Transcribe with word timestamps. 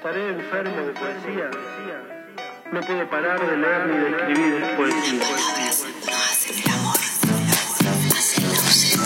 Estaré 0.00 0.30
enfermo 0.30 0.76
de 0.80 0.92
poesía. 0.94 1.50
No 2.72 2.80
puedo 2.80 3.10
parar 3.10 3.38
de 3.38 3.54
leer 3.54 3.86
ni 3.86 3.98
de 3.98 4.08
escribir 4.16 4.76
poesía. 4.78 5.20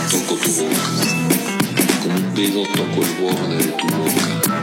Toco 0.08 0.34
tu 0.36 0.50
boca, 0.52 0.84
con 2.00 2.12
un 2.12 2.34
dedo 2.36 2.62
toco 2.68 3.02
el 3.02 3.12
borde 3.20 3.56
de 3.56 3.72
tu 3.72 3.86
boca. 3.88 4.62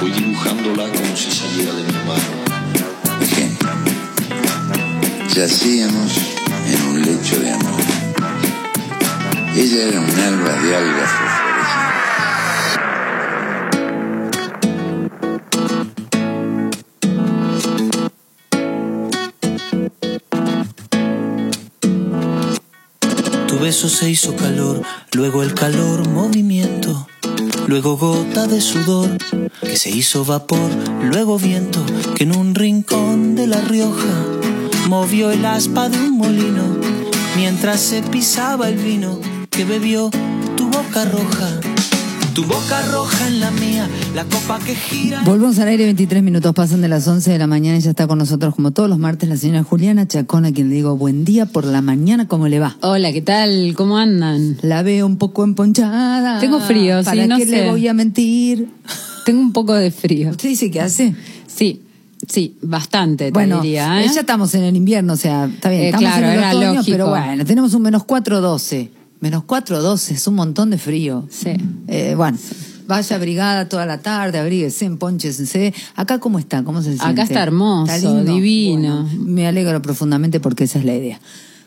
Voy 0.00 0.10
dibujándola 0.12 0.84
como 0.88 1.14
si 1.14 1.30
saliera 1.30 1.74
de 1.74 1.82
mi 1.82 1.98
mano. 2.08 3.20
Ejemplo. 3.20 3.70
Yacíamos 5.34 6.16
en 6.66 6.82
un 6.88 7.02
lecho 7.02 7.38
de 7.40 7.52
amor. 7.52 7.82
Ella 9.54 9.82
era 9.84 10.00
un 10.00 10.18
alba 10.18 10.62
de 10.62 10.76
algas 10.76 11.41
se 23.88 24.08
hizo 24.08 24.36
calor, 24.36 24.82
luego 25.12 25.42
el 25.42 25.54
calor 25.54 26.08
movimiento, 26.08 27.08
luego 27.66 27.96
gota 27.96 28.46
de 28.46 28.60
sudor 28.60 29.18
que 29.60 29.76
se 29.76 29.90
hizo 29.90 30.24
vapor, 30.24 30.70
luego 31.02 31.38
viento 31.38 31.84
que 32.14 32.24
en 32.24 32.36
un 32.36 32.54
rincón 32.54 33.34
de 33.34 33.46
La 33.46 33.60
Rioja 33.60 34.26
movió 34.88 35.30
el 35.30 35.44
aspa 35.44 35.88
de 35.88 35.98
un 35.98 36.16
molino 36.16 36.78
mientras 37.36 37.80
se 37.80 38.02
pisaba 38.02 38.68
el 38.68 38.76
vino 38.76 39.18
que 39.50 39.64
bebió 39.64 40.10
tu 40.56 40.68
boca 40.68 41.04
roja. 41.04 41.71
Tu 42.34 42.44
boca 42.44 42.80
roja 42.90 43.28
en 43.28 43.40
la 43.40 43.50
mía, 43.50 43.86
la 44.14 44.24
copa 44.24 44.58
que 44.64 44.74
gira. 44.74 45.20
Volvemos 45.22 45.58
al 45.58 45.68
aire, 45.68 45.84
23 45.84 46.22
minutos 46.22 46.54
pasan 46.54 46.80
de 46.80 46.88
las 46.88 47.06
11 47.06 47.30
de 47.30 47.38
la 47.38 47.46
mañana 47.46 47.76
y 47.76 47.80
ya 47.82 47.90
está 47.90 48.06
con 48.06 48.16
nosotros 48.18 48.54
como 48.54 48.70
todos 48.70 48.88
los 48.88 48.98
martes 48.98 49.28
la 49.28 49.36
señora 49.36 49.62
Juliana 49.64 50.08
Chacón, 50.08 50.46
a 50.46 50.52
quien 50.52 50.70
le 50.70 50.76
digo 50.76 50.96
buen 50.96 51.26
día 51.26 51.44
por 51.44 51.66
la 51.66 51.82
mañana, 51.82 52.28
¿cómo 52.28 52.48
le 52.48 52.58
va? 52.58 52.78
Hola, 52.80 53.12
¿qué 53.12 53.20
tal? 53.20 53.74
¿Cómo 53.76 53.98
andan? 53.98 54.56
La 54.62 54.82
veo 54.82 55.04
un 55.06 55.18
poco 55.18 55.44
emponchada. 55.44 56.40
Tengo 56.40 56.60
frío, 56.60 57.00
sí, 57.00 57.04
¿Para 57.04 57.26
no 57.26 57.36
qué 57.36 57.44
sé. 57.44 57.50
le 57.50 57.70
voy 57.70 57.86
a 57.86 57.92
mentir? 57.92 58.68
Tengo 59.26 59.40
un 59.40 59.52
poco 59.52 59.74
de 59.74 59.90
frío. 59.90 60.30
¿Usted 60.30 60.48
dice 60.48 60.70
que 60.70 60.80
hace? 60.80 61.14
Sí, 61.46 61.82
sí, 62.26 62.56
bastante, 62.62 63.26
te 63.26 63.30
Bueno, 63.32 63.60
diría. 63.60 64.02
¿eh? 64.02 64.06
ya 64.12 64.20
estamos 64.20 64.54
en 64.54 64.62
el 64.64 64.74
invierno, 64.74 65.12
o 65.12 65.16
sea, 65.16 65.44
está 65.52 65.68
bien, 65.68 65.82
Eh, 65.82 65.86
estamos 65.88 66.10
claro, 66.10 66.26
en 66.28 66.32
el 66.32 66.44
otoño, 66.56 66.74
lógico. 66.76 66.94
pero 66.96 67.10
bueno, 67.10 67.44
tenemos 67.44 67.74
un 67.74 67.82
menos 67.82 68.02
4.12. 68.04 68.88
Menos 69.22 69.44
4.12, 69.44 70.10
es 70.14 70.26
un 70.26 70.34
montón 70.34 70.70
de 70.70 70.78
frío. 70.78 71.28
Sí. 71.30 71.52
Eh, 71.86 72.14
bueno, 72.16 72.36
vaya 72.88 73.14
abrigada 73.14 73.68
toda 73.68 73.86
la 73.86 73.98
tarde, 73.98 74.40
abríguese, 74.40 74.84
empónchese. 74.84 75.72
Acá, 75.94 76.18
¿cómo 76.18 76.40
está? 76.40 76.64
¿Cómo 76.64 76.82
se 76.82 76.88
siente? 76.88 77.06
Acá 77.06 77.22
está 77.22 77.40
hermoso, 77.40 78.24
divino. 78.24 79.04
Bueno, 79.04 79.24
me 79.24 79.46
alegro 79.46 79.80
profundamente 79.80 80.40
porque 80.40 80.64
esa 80.64 80.80
es 80.80 80.84
la 80.84 80.96
idea. 80.96 81.20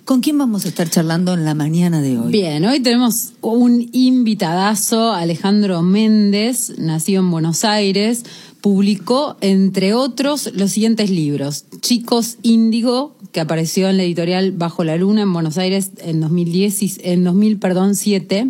¿Con 0.03 0.19
quién 0.19 0.37
vamos 0.37 0.65
a 0.65 0.67
estar 0.67 0.89
charlando 0.89 1.33
en 1.33 1.45
la 1.45 1.53
mañana 1.55 2.01
de 2.01 2.19
hoy? 2.19 2.29
Bien, 2.29 2.65
hoy 2.65 2.81
tenemos 2.81 3.31
un 3.39 3.89
invitadazo, 3.93 5.13
Alejandro 5.13 5.81
Méndez, 5.81 6.73
nacido 6.77 7.21
en 7.21 7.31
Buenos 7.31 7.63
Aires, 7.63 8.23
publicó, 8.65 9.37
entre 9.41 9.93
otros, 9.93 10.49
los 10.55 10.71
siguientes 10.71 11.11
libros. 11.11 11.65
Chicos 11.81 12.37
Índigo, 12.41 13.15
que 13.31 13.39
apareció 13.39 13.87
en 13.91 13.97
la 13.97 14.03
editorial 14.03 14.53
Bajo 14.53 14.83
la 14.83 14.97
Luna 14.97 15.21
en 15.21 15.31
Buenos 15.31 15.59
Aires 15.59 15.91
en 15.99 16.19
2010, 16.19 16.81
y- 16.81 16.93
en 17.03 17.23
2007. 17.23 18.47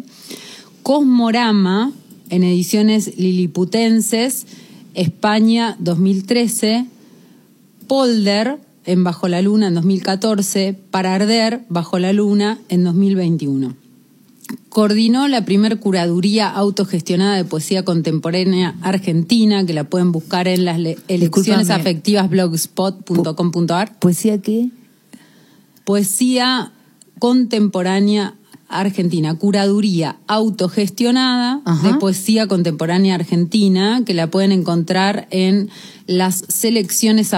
Cosmorama, 0.84 1.92
en 2.30 2.46
ediciones 2.46 3.18
liliputenses, 3.18 4.48
España 4.94 5.76
2013. 5.80 6.86
Polder 7.86 8.58
en 8.86 9.04
Bajo 9.04 9.28
la 9.28 9.42
Luna 9.42 9.68
en 9.68 9.74
2014, 9.74 10.78
Para 10.92 11.14
Arder 11.14 11.66
Bajo 11.68 12.00
la 12.00 12.14
Luna 12.14 12.58
en 12.70 12.86
2021. 12.86 13.75
Coordinó 14.69 15.28
la 15.28 15.44
primer 15.45 15.79
curaduría 15.79 16.50
autogestionada 16.50 17.35
de 17.35 17.45
poesía 17.45 17.83
contemporánea 17.83 18.75
argentina, 18.81 19.66
que 19.66 19.73
la 19.73 19.85
pueden 19.85 20.11
buscar 20.11 20.47
en 20.47 20.66
las 20.66 20.78
le- 20.79 20.97
elecciones 21.07 21.69
afectivas 21.69 22.29
blogspot.com.ar. 22.29 23.97
¿Poesía 24.00 24.41
qué? 24.41 24.69
Poesía 25.83 26.73
contemporánea 27.19 28.35
argentina, 28.67 29.35
curaduría 29.35 30.17
autogestionada 30.28 31.62
Ajá. 31.66 31.88
de 31.88 31.94
poesía 31.95 32.47
contemporánea 32.47 33.16
argentina, 33.16 34.01
que 34.06 34.13
la 34.13 34.29
pueden 34.29 34.51
encontrar 34.51 35.27
en 35.31 35.69
las 36.07 36.44
selecciones. 36.50 37.31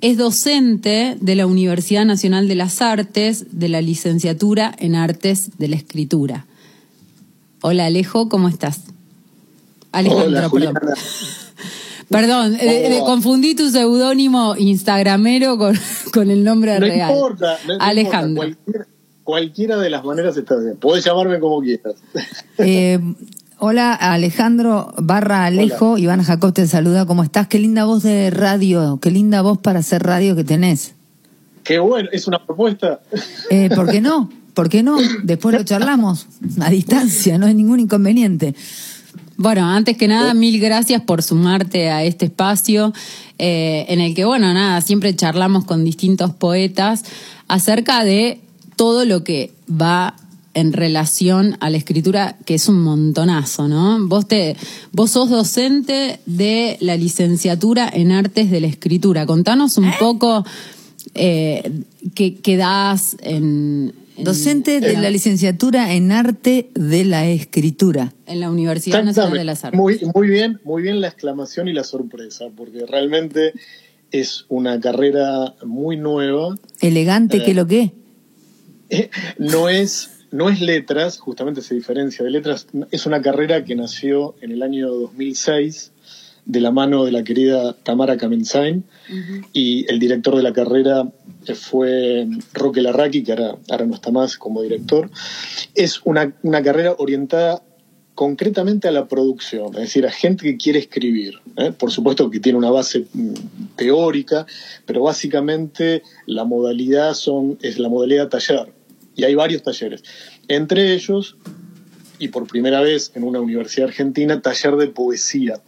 Es 0.00 0.18
docente 0.18 1.16
de 1.20 1.34
la 1.34 1.46
Universidad 1.46 2.04
Nacional 2.04 2.48
de 2.48 2.54
las 2.54 2.82
Artes, 2.82 3.46
de 3.58 3.68
la 3.68 3.80
licenciatura 3.80 4.74
en 4.78 4.94
Artes 4.94 5.50
de 5.58 5.68
la 5.68 5.76
Escritura. 5.76 6.46
Hola 7.62 7.86
Alejo, 7.86 8.28
¿cómo 8.28 8.48
estás? 8.48 8.80
Alejandro, 9.92 10.48
Hola, 10.52 10.72
perdón. 10.72 10.94
Perdón, 12.08 12.54
eh, 12.54 12.98
eh, 12.98 13.00
confundí 13.04 13.56
tu 13.56 13.68
seudónimo 13.68 14.54
instagramero 14.56 15.58
con, 15.58 15.76
con 16.12 16.30
el 16.30 16.44
nombre 16.44 16.74
No 16.74 16.86
real. 16.86 17.10
importa, 17.10 17.56
no 17.66 17.72
importa, 17.72 17.84
Alejandro. 17.84 18.42
cualquiera, 18.44 18.86
cualquiera 19.24 19.76
de 19.78 19.90
las 19.90 20.04
maneras 20.04 20.36
está 20.36 20.56
bien. 20.56 20.76
Podés 20.76 21.04
llamarme 21.04 21.40
como 21.40 21.60
quieras. 21.62 21.94
Eh, 22.58 23.00
hola, 23.58 23.94
Alejandro 23.94 24.92
barra 24.98 25.44
Alejo. 25.44 25.98
Iván 25.98 26.22
Jacob 26.22 26.52
te 26.52 26.66
saluda. 26.66 27.06
¿Cómo 27.06 27.22
estás? 27.22 27.46
Qué 27.46 27.58
linda 27.58 27.84
voz 27.84 28.02
de 28.02 28.30
radio. 28.30 28.98
Qué 29.00 29.10
linda 29.10 29.42
voz 29.42 29.58
para 29.58 29.80
hacer 29.80 30.02
radio 30.02 30.36
que 30.36 30.44
tenés. 30.44 30.94
Qué 31.64 31.78
bueno, 31.78 32.08
es 32.12 32.26
una 32.28 32.44
propuesta. 32.44 33.00
Eh, 33.50 33.68
¿Por 33.74 33.90
qué 33.90 34.00
no? 34.00 34.30
¿Por 34.54 34.68
qué 34.68 34.82
no? 34.82 34.96
Después 35.24 35.54
lo 35.54 35.64
charlamos 35.64 36.26
a 36.60 36.70
distancia, 36.70 37.38
no 37.38 37.46
hay 37.46 37.54
ningún 37.54 37.80
inconveniente. 37.80 38.54
Bueno, 39.36 39.68
antes 39.68 39.98
que 39.98 40.08
nada, 40.08 40.32
mil 40.32 40.58
gracias 40.60 41.02
por 41.02 41.22
sumarte 41.22 41.90
a 41.90 42.04
este 42.04 42.26
espacio 42.26 42.94
eh, 43.38 43.84
en 43.88 44.00
el 44.00 44.14
que, 44.14 44.24
bueno, 44.24 44.54
nada, 44.54 44.80
siempre 44.80 45.14
charlamos 45.14 45.66
con 45.66 45.84
distintos 45.84 46.32
poetas 46.32 47.04
acerca 47.48 48.02
de 48.02 48.40
todo 48.76 49.04
lo 49.04 49.24
que 49.24 49.52
va 49.68 50.14
en 50.56 50.72
relación 50.72 51.56
a 51.60 51.68
la 51.68 51.76
escritura, 51.76 52.38
que 52.46 52.54
es 52.54 52.66
un 52.68 52.80
montonazo, 52.80 53.68
¿no? 53.68 53.98
Vos 54.08 54.26
te, 54.26 54.56
vos 54.90 55.10
sos 55.10 55.28
docente 55.28 56.18
de 56.24 56.78
la 56.80 56.96
licenciatura 56.96 57.88
en 57.92 58.10
artes 58.10 58.50
de 58.50 58.60
la 58.62 58.66
escritura. 58.66 59.26
Contanos 59.26 59.76
un 59.76 59.92
poco 60.00 60.46
eh, 61.14 61.62
qué, 62.14 62.36
qué 62.36 62.56
das 62.56 63.16
en, 63.20 63.92
en- 64.16 64.24
Docente 64.24 64.80
de 64.80 64.94
la 64.96 65.10
licenciatura 65.10 65.92
en 65.92 66.10
arte 66.10 66.70
de 66.74 67.04
la 67.04 67.26
escritura. 67.28 68.14
en 68.26 68.40
la 68.40 68.50
Universidad 68.50 69.04
Nacional 69.04 69.36
de 69.36 69.44
las 69.44 69.62
Artes. 69.62 69.78
Muy, 69.78 70.00
muy 70.14 70.28
bien, 70.28 70.58
muy 70.64 70.82
bien 70.82 71.02
la 71.02 71.08
exclamación 71.08 71.68
y 71.68 71.74
la 71.74 71.84
sorpresa, 71.84 72.46
porque 72.56 72.86
realmente 72.86 73.52
es 74.10 74.46
una 74.48 74.80
carrera 74.80 75.54
muy 75.66 75.98
nueva. 75.98 76.56
Elegante, 76.80 77.42
¿qué 77.44 77.52
lo 77.52 77.66
que? 77.66 77.92
No 79.38 79.68
es, 79.68 80.10
no 80.36 80.48
es 80.50 80.60
letras, 80.60 81.18
justamente 81.18 81.62
se 81.62 81.74
diferencia 81.74 82.24
de 82.24 82.30
letras, 82.30 82.66
es 82.90 83.06
una 83.06 83.22
carrera 83.22 83.64
que 83.64 83.74
nació 83.74 84.34
en 84.40 84.52
el 84.52 84.62
año 84.62 84.88
2006 84.88 85.92
de 86.44 86.60
la 86.60 86.70
mano 86.70 87.04
de 87.04 87.12
la 87.12 87.24
querida 87.24 87.72
Tamara 87.72 88.16
Kamenzain 88.16 88.84
y 89.52 89.84
el 89.90 89.98
director 89.98 90.36
de 90.36 90.42
la 90.44 90.52
carrera 90.52 91.10
fue 91.54 92.26
Roque 92.52 92.82
Larraqui, 92.82 93.24
que 93.24 93.32
ahora, 93.32 93.56
ahora 93.68 93.86
no 93.86 93.94
está 93.94 94.12
más 94.12 94.36
como 94.36 94.62
director. 94.62 95.10
Es 95.74 96.00
una, 96.04 96.32
una 96.42 96.62
carrera 96.62 96.94
orientada 96.98 97.62
concretamente 98.14 98.88
a 98.88 98.92
la 98.92 99.06
producción, 99.06 99.74
es 99.74 99.80
decir, 99.80 100.06
a 100.06 100.10
gente 100.10 100.44
que 100.44 100.56
quiere 100.56 100.78
escribir. 100.78 101.34
¿eh? 101.56 101.72
Por 101.72 101.90
supuesto 101.90 102.30
que 102.30 102.40
tiene 102.40 102.58
una 102.58 102.70
base 102.70 103.06
mm, 103.12 103.34
teórica, 103.76 104.46
pero 104.86 105.02
básicamente 105.02 106.02
la 106.24 106.44
modalidad 106.44 107.12
son, 107.14 107.58
es 107.60 107.78
la 107.78 107.88
modalidad 107.88 108.28
taller. 108.28 108.72
Y 109.14 109.24
hay 109.24 109.34
varios 109.34 109.62
talleres. 109.62 110.02
Entre 110.48 110.94
ellos, 110.94 111.36
y 112.18 112.28
por 112.28 112.46
primera 112.46 112.80
vez 112.80 113.12
en 113.14 113.24
una 113.24 113.40
universidad 113.40 113.88
argentina, 113.88 114.40
taller 114.40 114.76
de 114.76 114.86
poesía. 114.88 115.60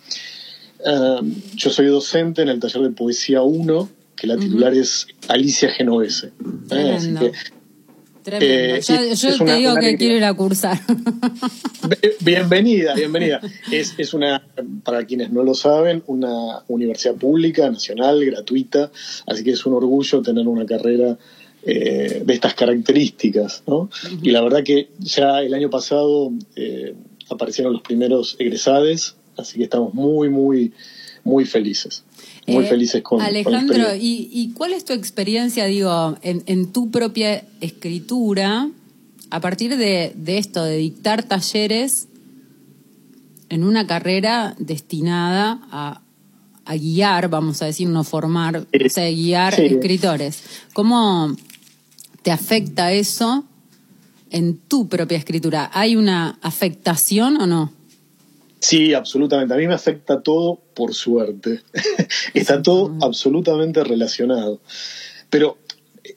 Eh, 0.84 1.16
yo 1.56 1.70
soy 1.70 1.86
docente 1.86 2.42
en 2.42 2.48
el 2.48 2.60
taller 2.60 2.82
de 2.82 2.90
poesía 2.90 3.42
1, 3.42 3.88
que 4.16 4.26
la 4.26 4.36
titular 4.36 4.74
es 4.74 5.06
Alicia 5.28 5.70
Genovese. 5.70 6.32
¿eh? 6.70 6.94
Así 6.96 7.14
que 7.14 7.32
Tremendo. 8.22 8.74
Eh, 8.76 8.80
Ya- 8.82 9.14
yo 9.14 9.36
te 9.36 9.42
una- 9.42 9.54
digo 9.56 9.72
una 9.72 9.80
que 9.80 9.86
alegría. 9.86 9.96
quiero 9.98 10.16
ir 10.16 10.24
a 10.24 10.34
cursar. 10.34 10.78
Bienvenida, 12.20 12.94
bienvenida. 12.94 13.40
Es, 13.72 13.94
es 13.96 14.12
una, 14.12 14.44
para 14.84 15.06
quienes 15.06 15.30
no 15.30 15.42
lo 15.44 15.54
saben, 15.54 16.02
una 16.06 16.62
universidad 16.68 17.14
pública, 17.14 17.70
nacional, 17.70 18.22
gratuita, 18.24 18.90
así 19.26 19.44
que 19.44 19.52
es 19.52 19.64
un 19.64 19.74
orgullo 19.74 20.20
tener 20.20 20.46
una 20.46 20.66
carrera 20.66 21.16
eh, 21.70 22.22
de 22.24 22.32
estas 22.34 22.54
características, 22.54 23.62
¿no? 23.66 23.90
Y 24.22 24.30
la 24.30 24.40
verdad 24.40 24.62
que 24.64 24.88
ya 24.98 25.40
el 25.42 25.52
año 25.52 25.68
pasado 25.70 26.32
eh, 26.56 26.94
aparecieron 27.28 27.72
los 27.74 27.82
primeros 27.82 28.36
egresades, 28.38 29.16
así 29.36 29.58
que 29.58 29.64
estamos 29.64 29.92
muy, 29.92 30.30
muy, 30.30 30.72
muy 31.24 31.44
felices. 31.44 32.04
Muy 32.46 32.64
Eh, 32.64 32.68
felices 32.68 33.02
con, 33.02 33.18
con 33.18 33.26
Alejandro, 33.26 33.76
experiencia. 33.82 33.96
¿y, 33.96 34.30
y 34.32 34.52
cuál 34.52 34.72
es 34.72 34.84
tu 34.86 34.94
experiencia, 34.94 35.66
digo, 35.66 36.16
en, 36.22 36.42
en 36.46 36.72
tu 36.72 36.90
propia 36.90 37.44
escritura, 37.60 38.70
a 39.30 39.40
partir 39.40 39.76
de, 39.76 40.12
de 40.16 40.38
esto, 40.38 40.64
de 40.64 40.78
dictar 40.78 41.22
talleres 41.24 42.08
en 43.50 43.64
una 43.64 43.86
carrera 43.86 44.54
destinada 44.58 45.60
a, 45.70 46.00
a 46.64 46.76
guiar, 46.76 47.28
vamos 47.28 47.60
a 47.62 47.66
decir, 47.66 47.88
no 47.88 48.04
formar, 48.04 48.66
Sí. 48.72 48.86
o 48.86 48.88
sea, 48.90 49.10
guiar 49.10 49.54
Sí. 49.54 49.62
escritores? 49.66 50.42
¿Cómo 50.72 51.34
te 52.22 52.30
afecta 52.30 52.92
eso 52.92 53.44
en 54.30 54.58
tu 54.58 54.88
propia 54.88 55.18
escritura? 55.18 55.70
¿Hay 55.72 55.96
una 55.96 56.38
afectación 56.42 57.40
o 57.40 57.46
no? 57.46 57.72
Sí, 58.60 58.92
absolutamente. 58.92 59.54
A 59.54 59.56
mí 59.56 59.66
me 59.66 59.74
afecta 59.74 60.20
todo 60.20 60.60
por 60.74 60.94
suerte. 60.94 61.60
Está 62.34 62.60
todo 62.60 62.94
absolutamente 63.00 63.84
relacionado. 63.84 64.60
Pero 65.30 65.58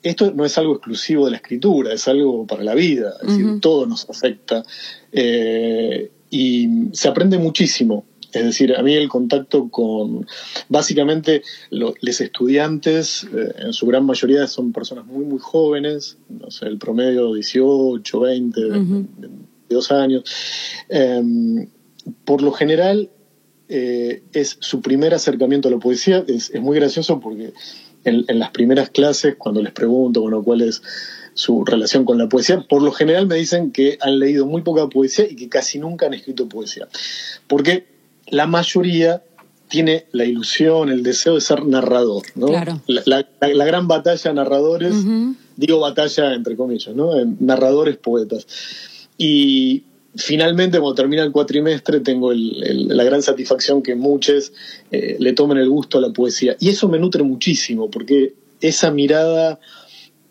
esto 0.03 0.31
no 0.31 0.45
es 0.45 0.57
algo 0.57 0.73
exclusivo 0.73 1.25
de 1.25 1.31
la 1.31 1.37
escritura, 1.37 1.93
es 1.93 2.07
algo 2.07 2.47
para 2.47 2.63
la 2.63 2.73
vida. 2.73 3.13
Es 3.21 3.27
decir, 3.27 3.59
todo 3.59 3.85
nos 3.85 4.09
afecta. 4.09 4.63
Eh, 5.11 6.11
y 6.29 6.67
se 6.93 7.07
aprende 7.09 7.37
muchísimo. 7.37 8.05
Es 8.33 8.43
decir, 8.45 8.75
a 8.75 8.81
mí 8.83 8.93
el 8.95 9.09
contacto 9.09 9.69
con, 9.69 10.25
básicamente, 10.69 11.43
lo- 11.69 11.93
los 12.01 12.21
estudiantes, 12.21 13.25
eh, 13.35 13.53
en 13.59 13.73
su 13.73 13.85
gran 13.87 14.05
mayoría 14.05 14.47
son 14.47 14.71
personas 14.71 15.05
muy, 15.05 15.25
muy 15.25 15.39
jóvenes, 15.39 16.17
no 16.29 16.49
sé, 16.51 16.65
el 16.67 16.77
promedio 16.77 17.33
18, 17.33 18.19
20, 18.19 18.61
22 18.69 19.91
años. 19.91 20.23
Em, 20.89 21.67
por 22.25 22.41
lo 22.41 22.51
general 22.51 23.09
eh, 23.73 24.23
es 24.33 24.57
su 24.59 24.81
primer 24.81 25.13
acercamiento 25.13 25.67
a 25.67 25.71
la 25.71 25.77
poesía. 25.77 26.23
Es, 26.27 26.49
es 26.49 26.61
muy 26.61 26.75
gracioso 26.77 27.19
porque 27.19 27.53
en, 28.03 28.25
en 28.27 28.39
las 28.39 28.51
primeras 28.51 28.89
clases, 28.89 29.35
cuando 29.37 29.61
les 29.61 29.71
pregunto 29.71 30.21
bueno, 30.21 30.43
cuál 30.43 30.61
es 30.61 30.81
su 31.33 31.63
relación 31.63 32.03
con 32.03 32.17
la 32.17 32.27
poesía, 32.27 32.65
por 32.67 32.81
lo 32.81 32.91
general 32.91 33.27
me 33.27 33.35
dicen 33.35 33.71
que 33.71 33.97
han 34.01 34.19
leído 34.19 34.45
muy 34.45 34.61
poca 34.63 34.89
poesía 34.89 35.25
y 35.29 35.35
que 35.37 35.47
casi 35.47 35.79
nunca 35.79 36.07
han 36.07 36.13
escrito 36.13 36.49
poesía. 36.49 36.89
Porque 37.47 37.85
la 38.27 38.47
mayoría 38.47 39.23
tiene 39.67 40.05
la 40.11 40.25
ilusión, 40.25 40.89
el 40.89 41.01
deseo 41.01 41.35
de 41.35 41.41
ser 41.41 41.65
narrador. 41.65 42.23
¿no? 42.35 42.47
Claro. 42.47 42.81
La, 42.87 43.25
la- 43.39 43.65
gran 43.65 43.87
batalla 43.87 44.21
de 44.29 44.33
narradores, 44.33 44.93
digo 45.55 45.79
batalla 45.79 46.33
entre 46.33 46.57
comillas, 46.57 46.93
¿no? 46.95 47.11
Narradores 47.39 47.95
poetas. 47.97 48.45
Y 49.17 49.83
finalmente, 50.15 50.79
cuando 50.79 50.95
termina 50.95 51.23
el 51.23 51.31
cuatrimestre, 51.31 52.01
tengo 52.01 52.31
el- 52.33 52.61
el- 52.63 52.87
la 52.97 53.03
gran 53.05 53.21
satisfacción 53.23 53.81
que 53.81 53.95
muchos 53.95 54.51
eh, 54.91 55.15
le 55.19 55.31
tomen 55.33 55.57
el 55.57 55.69
gusto 55.69 55.99
a 55.99 56.01
la 56.01 56.09
poesía. 56.11 56.57
Y 56.59 56.67
eso 56.69 56.89
me 56.89 56.99
nutre 56.99 57.23
muchísimo, 57.23 57.89
porque 57.89 58.33
esa 58.59 58.91
mirada 58.91 59.59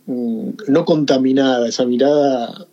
mm, 0.07 0.49
no 0.69 0.85
contaminada, 0.85 1.67
esa 1.67 1.87
mirada 1.87 2.67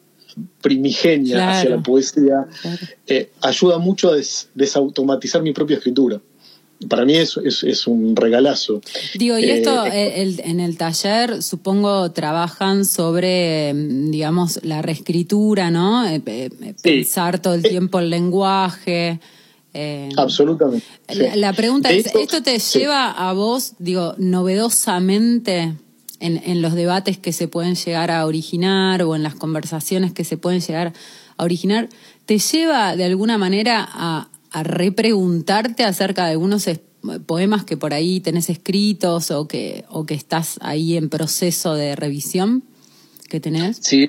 primigenia 0.61 1.35
Claro. 1.35 1.51
hacia 1.51 1.69
la 1.71 1.81
poesía, 1.83 2.47
Claro. 2.61 2.77
eh, 3.07 3.31
ayuda 3.41 3.77
mucho 3.79 4.09
a 4.11 4.15
des- 4.15 4.49
desautomatizar 4.55 5.41
mi 5.41 5.53
propia 5.53 5.77
escritura. 5.77 6.19
Para 6.89 7.05
mí 7.05 7.15
eso 7.15 7.41
es, 7.41 7.63
es 7.63 7.87
un 7.87 8.15
regalazo. 8.15 8.81
Digo, 9.15 9.35
y 9.39 9.45
Eh, 9.45 9.57
esto 9.57 9.85
eh, 9.87 10.21
el- 10.21 10.39
en 10.43 10.59
el 10.59 10.77
taller, 10.77 11.41
supongo, 11.41 12.11
trabajan 12.11 12.85
sobre, 12.85 13.73
mm, 13.73 14.11
digamos, 14.11 14.59
la 14.63 14.83
reescritura, 14.83 15.71
¿no? 15.71 16.03
Pensar 16.83 17.39
todo 17.39 17.55
el 17.55 17.63
tiempo 17.63 17.97
el 17.99 18.09
lenguaje. 18.11 19.19
eh, 19.73 20.09
Absolutamente. 20.17 20.85
sí. 21.09 21.19
la, 21.35 21.53
pregunta 21.53 21.89
es, 21.91 22.07
hecho, 22.07 22.19
¿esto 22.19 22.41
te 22.41 22.59
sí. 22.59 22.79
lleva 22.79 23.11
a 23.11 23.33
vos, 23.33 23.73
digo, 23.79 24.15
novedosamente 24.17 25.73
en, 26.19 26.41
en 26.45 26.61
los 26.61 26.73
debates 26.73 27.17
que 27.17 27.31
se 27.33 27.47
pueden 27.47 27.75
llegar 27.75 28.11
a 28.11 28.25
originar 28.25 29.03
o 29.03 29.15
en 29.15 29.23
las 29.23 29.35
conversaciones 29.35 30.13
que 30.13 30.23
se 30.23 30.37
pueden 30.37 30.61
llegar 30.61 30.93
a 31.37 31.43
originar, 31.43 31.89
¿te 32.25 32.39
lleva 32.39 32.95
de 32.95 33.03
alguna 33.05 33.37
manera 33.37 33.87
a, 33.87 34.29
a 34.51 34.63
repreguntarte 34.63 35.83
acerca 35.83 36.25
de 36.25 36.31
algunos 36.31 36.65
poemas 37.25 37.63
que 37.63 37.77
por 37.77 37.93
ahí 37.93 38.19
tenés 38.19 38.49
escritos 38.49 39.31
o 39.31 39.47
que, 39.47 39.85
o 39.89 40.05
que 40.05 40.15
estás 40.15 40.57
ahí 40.61 40.97
en 40.97 41.09
proceso 41.09 41.75
de 41.75 41.95
revisión 41.95 42.63
que 43.29 43.39
tenés? 43.39 43.77
Sí, 43.81 44.07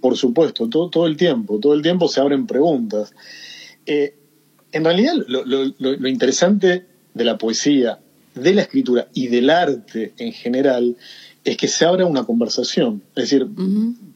por 0.00 0.16
supuesto, 0.16 0.68
todo, 0.68 0.90
todo 0.90 1.06
el 1.06 1.16
tiempo, 1.16 1.58
todo 1.58 1.74
el 1.74 1.82
tiempo 1.82 2.08
se 2.08 2.20
abren 2.20 2.46
preguntas. 2.46 3.12
Eh, 3.86 4.14
en 4.72 4.84
realidad, 4.84 5.14
lo- 5.26 5.44
lo 5.44 6.08
interesante 6.08 6.84
de 7.14 7.24
la 7.24 7.38
poesía, 7.38 7.98
de 8.34 8.52
la 8.52 8.62
escritura 8.62 9.08
y 9.14 9.28
del 9.28 9.48
arte 9.48 10.12
en 10.18 10.32
general 10.32 10.96
es 11.46 11.56
que 11.56 11.68
se 11.68 11.84
abra 11.84 12.06
una 12.06 12.24
conversación. 12.24 13.02
Es 13.14 13.30
decir, 13.30 13.46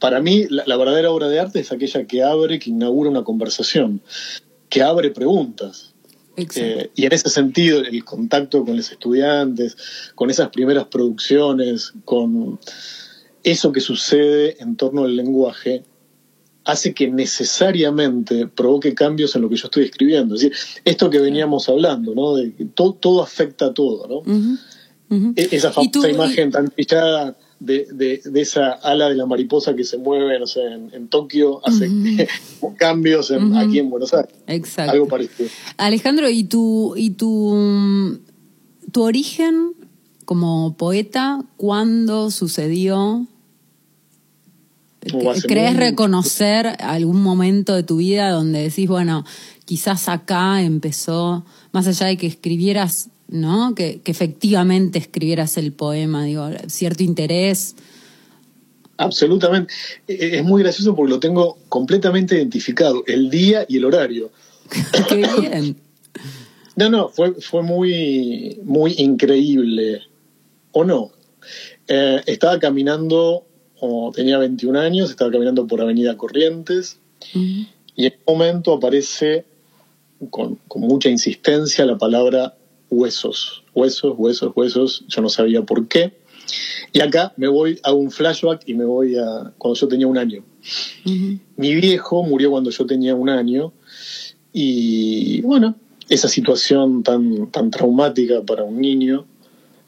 para 0.00 0.20
mí 0.20 0.46
la, 0.50 0.64
la 0.66 0.76
verdadera 0.76 1.12
obra 1.12 1.28
de 1.28 1.38
arte 1.38 1.60
es 1.60 1.70
aquella 1.70 2.04
que 2.04 2.24
abre, 2.24 2.58
que 2.58 2.70
inaugura 2.70 3.08
una 3.08 3.22
conversación, 3.22 4.02
que 4.68 4.82
abre 4.82 5.10
preguntas. 5.12 5.94
Eh, 6.36 6.90
y 6.94 7.06
en 7.06 7.12
ese 7.12 7.28
sentido, 7.28 7.80
el 7.80 8.04
contacto 8.04 8.64
con 8.64 8.76
los 8.76 8.90
estudiantes, 8.90 9.76
con 10.16 10.28
esas 10.30 10.48
primeras 10.48 10.86
producciones, 10.86 11.92
con 12.04 12.58
eso 13.44 13.70
que 13.70 13.80
sucede 13.80 14.56
en 14.60 14.74
torno 14.74 15.04
al 15.04 15.14
lenguaje, 15.14 15.84
hace 16.64 16.94
que 16.94 17.08
necesariamente 17.08 18.48
provoque 18.48 18.92
cambios 18.94 19.36
en 19.36 19.42
lo 19.42 19.48
que 19.48 19.56
yo 19.56 19.66
estoy 19.66 19.84
escribiendo. 19.84 20.34
Es 20.34 20.40
decir, 20.40 20.56
esto 20.84 21.10
que 21.10 21.20
veníamos 21.20 21.68
hablando, 21.68 22.12
¿no? 22.14 22.34
De 22.34 22.54
que 22.54 22.64
todo, 22.64 22.94
todo 22.94 23.22
afecta 23.22 23.66
a 23.66 23.74
todo, 23.74 24.08
¿no? 24.08 24.58
E- 25.36 25.48
Esa 25.50 25.72
famosa 25.72 25.90
imagen 26.14 26.50
tan 26.52 26.70
trillada 26.70 27.36
de, 27.58 27.86
de- 27.92 28.22
de 28.24 28.40
esa 28.40 28.70
ala 28.72 29.08
de 29.08 29.16
la 29.16 29.26
mariposa 29.26 29.74
que 29.74 29.84
se 29.84 29.98
mueve, 29.98 30.38
no 30.38 30.46
sé, 30.46 30.60
en, 30.64 30.90
en 30.94 31.08
Tokio, 31.08 31.60
hace 31.66 31.88
cambios 32.78 33.30
en- 33.30 33.54
aquí 33.56 33.78
en 33.80 33.90
Buenos 33.90 34.14
Aires. 34.14 34.32
Exacto. 34.46 34.92
Algo 34.92 35.08
parecido. 35.08 35.48
Alejandro, 35.76 36.30
¿y 36.30 36.44
tu, 36.44 36.94
y 36.96 37.10
tu, 37.10 37.54
mm, 37.54 38.18
tu 38.92 39.02
origen 39.02 39.72
como 40.24 40.76
poeta, 40.76 41.42
cuándo 41.56 42.30
sucedió? 42.30 43.26
¿Crees 45.48 45.76
reconocer 45.76 46.66
algún 46.78 47.22
momento 47.22 47.74
de 47.74 47.82
tu 47.82 47.96
vida 47.96 48.30
donde 48.30 48.60
decís, 48.62 48.86
bueno, 48.86 49.24
quizás 49.64 50.08
acá 50.08 50.62
empezó, 50.62 51.44
más 51.72 51.86
allá 51.86 52.06
de 52.06 52.16
que 52.18 52.26
escribieras, 52.26 53.08
¿no? 53.30 53.74
Que, 53.74 54.00
que 54.00 54.10
efectivamente 54.10 54.98
escribieras 54.98 55.56
el 55.56 55.72
poema, 55.72 56.24
digo, 56.24 56.48
cierto 56.66 57.02
interés. 57.02 57.76
Absolutamente. 58.96 59.72
E- 60.06 60.38
Es 60.38 60.44
muy 60.44 60.62
gracioso 60.62 60.94
porque 60.94 61.12
lo 61.12 61.20
tengo 61.20 61.56
completamente 61.68 62.36
identificado, 62.36 63.02
el 63.06 63.30
día 63.30 63.64
y 63.68 63.78
el 63.78 63.84
horario. 63.86 64.30
Qué 65.08 65.26
bien. 65.40 65.76
No, 66.76 66.90
no, 66.90 67.08
fue, 67.08 67.34
fue 67.40 67.62
muy, 67.62 68.60
muy 68.64 68.94
increíble. 68.98 70.02
¿O 70.72 70.84
no? 70.84 71.10
Eh, 71.88 72.20
estaba 72.26 72.58
caminando, 72.58 73.46
o 73.80 74.12
tenía 74.14 74.38
21 74.38 74.78
años, 74.78 75.10
estaba 75.10 75.30
caminando 75.30 75.66
por 75.66 75.80
Avenida 75.80 76.16
Corrientes 76.16 76.98
y 77.34 78.06
en 78.06 78.14
un 78.24 78.34
momento 78.38 78.72
aparece 78.74 79.44
con, 80.30 80.58
con 80.68 80.82
mucha 80.82 81.08
insistencia 81.08 81.84
la 81.84 81.98
palabra 81.98 82.54
huesos. 82.90 83.62
Huesos, 83.74 84.14
huesos, 84.18 84.52
huesos. 84.54 85.04
Yo 85.08 85.22
no 85.22 85.28
sabía 85.28 85.62
por 85.62 85.88
qué. 85.88 86.12
Y 86.92 87.00
acá 87.00 87.32
me 87.36 87.46
voy 87.48 87.78
a 87.84 87.92
un 87.92 88.10
flashback 88.10 88.62
y 88.66 88.74
me 88.74 88.84
voy 88.84 89.16
a 89.16 89.52
cuando 89.58 89.78
yo 89.78 89.86
tenía 89.88 90.06
un 90.08 90.18
año. 90.18 90.42
Mi 91.56 91.74
viejo 91.76 92.22
murió 92.24 92.50
cuando 92.50 92.70
yo 92.70 92.84
tenía 92.86 93.14
un 93.14 93.28
año 93.28 93.72
y 94.52 95.40
bueno, 95.42 95.76
esa 96.08 96.28
situación 96.28 97.02
tan, 97.02 97.50
tan 97.52 97.70
traumática 97.70 98.42
para 98.42 98.64
un 98.64 98.80
niño 98.80 99.26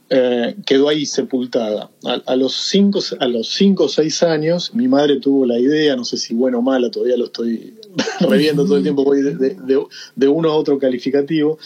eh, 0.08 0.54
quedó 0.66 0.88
ahí 0.88 1.04
sepultada. 1.06 1.90
A, 2.04 2.12
a 2.26 2.36
los 2.36 2.52
cinco, 2.54 3.00
a 3.18 3.26
los 3.26 3.48
cinco 3.48 3.84
o 3.84 3.88
seis 3.88 4.22
años, 4.22 4.72
mi 4.74 4.86
madre 4.86 5.18
tuvo 5.18 5.46
la 5.46 5.58
idea, 5.58 5.96
no 5.96 6.04
sé 6.04 6.16
si 6.18 6.34
buena 6.34 6.58
o 6.58 6.62
mala, 6.62 6.90
todavía 6.90 7.16
lo 7.16 7.24
estoy 7.24 7.74
reviendo 8.20 8.64
todo 8.64 8.76
el 8.76 8.82
tiempo, 8.82 9.04
voy 9.04 9.22
de, 9.22 9.34
de- 9.36 9.54
de- 9.54 9.84
de 10.14 10.28
uno 10.28 10.50
a 10.50 10.54
otro 10.54 10.78
calificativo. 10.78 11.58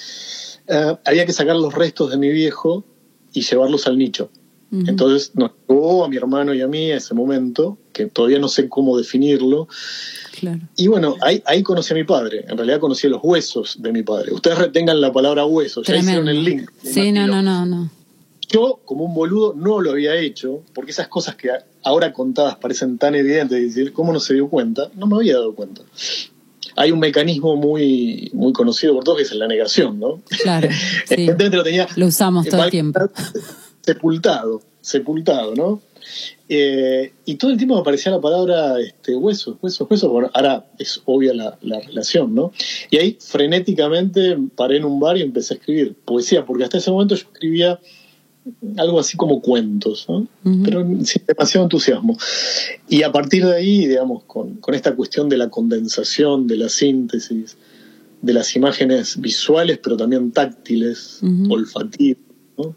Eh, 0.69 0.97
había 1.05 1.27
que 1.27 1.33
sacar 1.33 1.57
los 1.57 1.75
restos 1.75 2.11
de 2.11 2.17
mi 2.19 2.31
viejo 2.31 2.85
y 3.33 3.43
llevarlos 3.43 3.87
al 3.87 3.99
nicho. 3.99 4.31
Entonces 4.73 5.31
nos 5.35 5.53
llevó 5.69 6.05
a 6.05 6.09
mi 6.09 6.17
hermano 6.17 6.53
y 6.53 6.61
a 6.61 6.67
mí 6.67 6.91
a 6.91 6.97
ese 6.97 7.15
momento, 7.15 7.79
que 7.93 8.07
todavía 8.07 8.41
no 8.41 8.49
sé 8.49 8.69
cómo 8.69 8.99
definirlo, 8.99 9.69
Claro. 10.39 10.61
y 10.77 10.89
bueno, 10.89 11.15
ahí, 11.23 11.41
ahí 11.47 11.63
conocí 11.63 11.95
a 11.95 11.97
mi 11.97 12.03
padre. 12.05 12.45
En 12.49 12.59
realidad 12.59 12.81
conocí 12.81 13.09
los 13.09 13.21
huesos 13.23 13.81
de 13.81 13.93
mi 13.93 14.03
padre. 14.03 14.35
Ustedes 14.35 14.59
retengan 14.59 15.01
la 15.01 15.13
palabra 15.13 15.47
huesos. 15.47 15.87
Ya 15.87 15.97
hicieron 15.97 16.29
el 16.29 16.45
link. 16.45 16.69
Sí, 16.83 17.13
no, 17.13 17.27
no, 17.29 17.41
no, 17.43 17.65
no. 17.65 17.91
Yo, 18.49 18.81
como 18.85 19.05
un 19.05 19.15
boludo, 19.15 19.55
no 19.55 19.81
lo 19.81 19.93
había 19.93 20.17
hecho, 20.17 20.63
porque 20.75 20.91
esas 20.91 21.09
cosas 21.09 21.37
que 21.37 21.49
ahora 21.85 22.13
contadas 22.13 22.57
parecen 22.57 22.99
tan 22.99 23.15
evidentes, 23.15 23.61
decir, 23.63 23.93
¿cómo 23.93 24.13
no 24.13 24.21
se 24.21 24.35
dio 24.35 24.49
cuenta? 24.49 24.91
No 24.97 25.07
me 25.07 25.17
había 25.17 25.35
dado 25.35 25.55
cuenta. 25.55 25.83
Hay 26.77 26.93
un 26.93 27.01
mecanismo 27.01 27.57
muy, 27.57 28.31
muy 28.35 28.53
conocido 28.53 28.95
por 28.95 29.05
todos 29.05 29.19
que 29.19 29.25
es 29.25 29.33
la 29.33 29.49
negación, 29.49 29.99
¿no? 29.99 30.23
Claro. 30.43 30.69
sí. 31.07 31.27
Lo 31.27 31.63
tenía 31.63 31.89
Lo 31.97 32.07
usamos 32.07 32.47
todo 32.47 32.65
el 32.65 32.71
tiempo. 32.71 33.01
sepultado, 33.81 34.63
sepultado, 34.81 35.55
¿no? 35.55 35.81
Eh, 36.49 37.13
y 37.25 37.35
todo 37.35 37.51
el 37.51 37.57
tiempo 37.57 37.75
me 37.75 37.81
aparecía 37.81 38.13
la 38.13 38.21
palabra 38.21 38.79
este, 38.81 39.17
huesos, 39.17 39.57
huesos, 39.61 39.91
huesos. 39.91 40.11
Bueno, 40.11 40.31
ahora 40.35 40.67
es 40.79 41.03
obvia 41.05 41.35
la, 41.35 41.59
la 41.63 41.81
relación, 41.81 42.35
¿no? 42.35 42.53
Y 42.91 42.99
ahí 42.99 43.19
frenéticamente 43.21 44.37
paré 44.55 44.77
en 44.77 44.85
un 44.85 45.01
bar 45.01 45.17
y 45.17 45.23
empecé 45.23 45.55
a 45.55 45.57
escribir 45.57 45.97
poesía, 46.05 46.45
porque 46.45 46.65
hasta 46.65 46.79
ese 46.79 46.91
momento 46.91 47.17
yo 47.17 47.27
escribía 47.33 47.81
algo 48.77 49.01
así 49.01 49.17
como 49.17 49.41
cuentos, 49.41 50.07
¿no? 50.09 50.27
Pero 50.65 50.83
sin 51.05 51.23
demasiado 51.27 51.65
entusiasmo. 51.67 52.17
Y 52.89 53.03
a 53.03 53.11
partir 53.13 53.45
de 53.45 53.57
ahí, 53.57 53.87
digamos, 53.87 54.23
con, 54.25 54.55
con 54.57 54.75
esta 54.75 54.95
cuestión 54.95 55.29
de 55.29 55.37
la 55.37 55.51
condensación, 55.51 56.47
de 56.47 56.57
la 56.57 56.69
síntesis, 56.69 57.57
de 58.23 58.33
las 58.33 58.55
imágenes 58.57 59.21
visuales, 59.21 59.79
pero 59.83 59.97
también 59.97 60.31
táctiles, 60.33 61.21
Ujú. 61.23 61.53
olfativas, 61.55 62.19
¿no? 62.57 62.75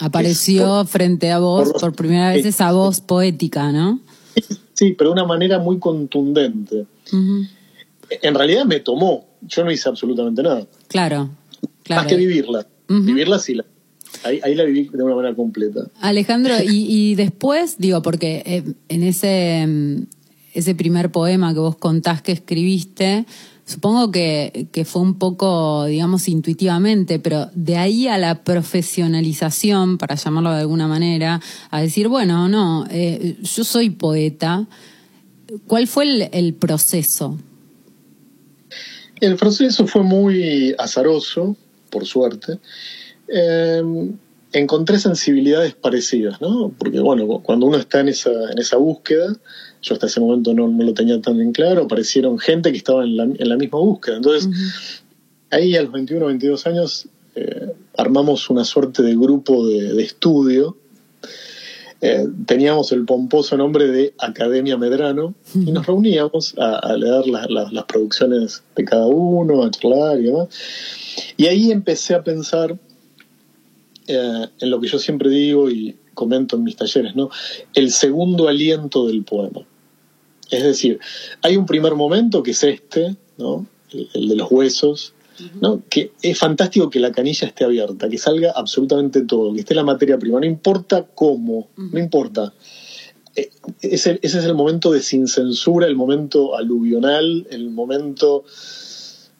Apareció 0.00 0.84
frente 0.86 1.30
a 1.30 1.38
vos 1.38 1.70
por- 1.72 1.80
por 1.80 1.92
primera 1.94 2.30
vez 2.30 2.44
esa 2.44 2.72
voz 2.72 3.00
poética, 3.00 3.70
¿no? 3.72 4.00
Sí, 4.72 4.92
pero 4.98 5.10
de 5.10 5.14
una 5.14 5.24
manera 5.24 5.58
muy 5.60 5.78
contundente. 5.78 6.86
En 8.22 8.34
realidad 8.34 8.64
me 8.64 8.80
tomó, 8.80 9.26
yo 9.42 9.64
no 9.64 9.70
hice 9.70 9.88
absolutamente 9.88 10.42
nada, 10.42 10.66
Claro, 10.88 11.30
claro. 11.84 12.02
más 12.02 12.10
que 12.10 12.16
vivirla. 12.16 12.66
Vivirla 12.88 13.38
sí, 13.38 13.54
la, 13.54 13.64
ahí, 14.22 14.40
ahí 14.42 14.54
la 14.54 14.64
viví 14.64 14.88
de 14.92 15.02
una 15.02 15.14
manera 15.14 15.34
completa. 15.34 15.88
Alejandro, 16.00 16.54
y, 16.62 16.86
y 16.88 17.14
después, 17.14 17.76
digo, 17.78 18.02
porque 18.02 18.42
eh, 18.46 18.74
en 18.88 19.02
ese, 19.02 19.66
mm, 19.66 20.06
ese 20.54 20.74
primer 20.74 21.10
poema 21.10 21.52
que 21.52 21.60
vos 21.60 21.76
contás 21.76 22.22
que 22.22 22.32
escribiste, 22.32 23.26
supongo 23.64 24.10
que, 24.10 24.68
que 24.72 24.84
fue 24.84 25.02
un 25.02 25.18
poco, 25.18 25.86
digamos, 25.86 26.28
intuitivamente, 26.28 27.18
pero 27.18 27.50
de 27.54 27.76
ahí 27.76 28.08
a 28.08 28.18
la 28.18 28.44
profesionalización, 28.44 29.98
para 29.98 30.14
llamarlo 30.14 30.52
de 30.52 30.60
alguna 30.60 30.86
manera, 30.86 31.40
a 31.70 31.80
decir, 31.80 32.08
bueno, 32.08 32.48
no, 32.48 32.86
eh, 32.90 33.36
yo 33.42 33.64
soy 33.64 33.90
poeta, 33.90 34.66
¿cuál 35.66 35.86
fue 35.86 36.04
el, 36.04 36.28
el 36.32 36.54
proceso? 36.54 37.38
El 39.20 39.36
proceso 39.36 39.86
fue 39.86 40.02
muy 40.02 40.74
azaroso, 40.78 41.56
por 41.90 42.04
suerte. 42.04 42.58
Eh, 43.28 43.82
encontré 44.52 44.98
sensibilidades 44.98 45.74
parecidas, 45.74 46.40
¿no? 46.40 46.72
Porque, 46.78 47.00
bueno, 47.00 47.26
cuando 47.42 47.66
uno 47.66 47.76
está 47.76 48.00
en 48.00 48.08
esa, 48.08 48.30
en 48.52 48.58
esa 48.58 48.76
búsqueda, 48.76 49.34
yo 49.82 49.94
hasta 49.94 50.06
ese 50.06 50.20
momento 50.20 50.54
no, 50.54 50.68
no 50.68 50.84
lo 50.84 50.94
tenía 50.94 51.20
tan 51.20 51.40
en 51.40 51.52
claro, 51.52 51.82
aparecieron 51.84 52.38
gente 52.38 52.70
que 52.70 52.78
estaba 52.78 53.02
en 53.04 53.16
la, 53.16 53.24
en 53.24 53.48
la 53.48 53.56
misma 53.56 53.78
búsqueda. 53.80 54.16
Entonces, 54.16 54.48
ahí 55.50 55.74
a 55.76 55.82
los 55.82 55.92
21, 55.92 56.26
22 56.26 56.66
años, 56.66 57.08
eh, 57.34 57.72
armamos 57.96 58.48
una 58.48 58.64
suerte 58.64 59.02
de 59.02 59.16
grupo 59.16 59.66
de, 59.66 59.92
de 59.94 60.02
estudio. 60.04 60.76
Eh, 62.00 62.26
teníamos 62.46 62.92
el 62.92 63.04
pomposo 63.06 63.56
nombre 63.56 63.88
de 63.88 64.14
Academia 64.18 64.76
Medrano 64.76 65.34
y 65.54 65.72
nos 65.72 65.86
reuníamos 65.86 66.54
a, 66.58 66.76
a 66.76 66.96
leer 66.96 67.26
la- 67.26 67.46
la- 67.48 67.70
las 67.72 67.84
producciones 67.86 68.62
de 68.76 68.84
cada 68.84 69.06
uno, 69.06 69.64
a 69.64 69.70
charlar 69.70 70.20
y 70.20 70.24
demás. 70.24 70.48
Y 71.36 71.46
ahí 71.46 71.70
empecé 71.72 72.14
a 72.14 72.22
pensar 72.22 72.78
eh, 74.06 74.46
en 74.60 74.70
lo 74.70 74.80
que 74.80 74.88
yo 74.88 74.98
siempre 74.98 75.30
digo 75.30 75.70
y 75.70 75.96
comento 76.14 76.56
en 76.56 76.64
mis 76.64 76.76
talleres, 76.76 77.14
¿no? 77.16 77.30
El 77.74 77.90
segundo 77.90 78.48
aliento 78.48 79.06
del 79.06 79.24
poema. 79.24 79.66
Es 80.50 80.62
decir, 80.62 81.00
hay 81.42 81.56
un 81.56 81.66
primer 81.66 81.94
momento 81.94 82.42
que 82.42 82.52
es 82.52 82.62
este, 82.62 83.16
¿no? 83.38 83.66
El, 83.90 84.08
el 84.14 84.28
de 84.28 84.36
los 84.36 84.50
huesos, 84.50 85.14
¿no? 85.60 85.82
Que 85.88 86.12
es 86.22 86.38
fantástico 86.38 86.90
que 86.90 87.00
la 87.00 87.10
canilla 87.10 87.48
esté 87.48 87.64
abierta, 87.64 88.08
que 88.08 88.18
salga 88.18 88.52
absolutamente 88.52 89.22
todo, 89.22 89.52
que 89.52 89.60
esté 89.60 89.74
la 89.74 89.82
materia 89.82 90.18
prima, 90.18 90.38
no 90.38 90.46
importa 90.46 91.06
cómo, 91.14 91.68
no 91.76 91.98
importa. 91.98 92.52
Eh, 93.34 93.50
Ese, 93.80 94.20
ese 94.22 94.38
es 94.38 94.44
el 94.44 94.54
momento 94.54 94.92
de 94.92 95.00
sin 95.00 95.26
censura, 95.26 95.88
el 95.88 95.96
momento 95.96 96.56
aluvional, 96.56 97.48
el 97.50 97.70
momento 97.70 98.44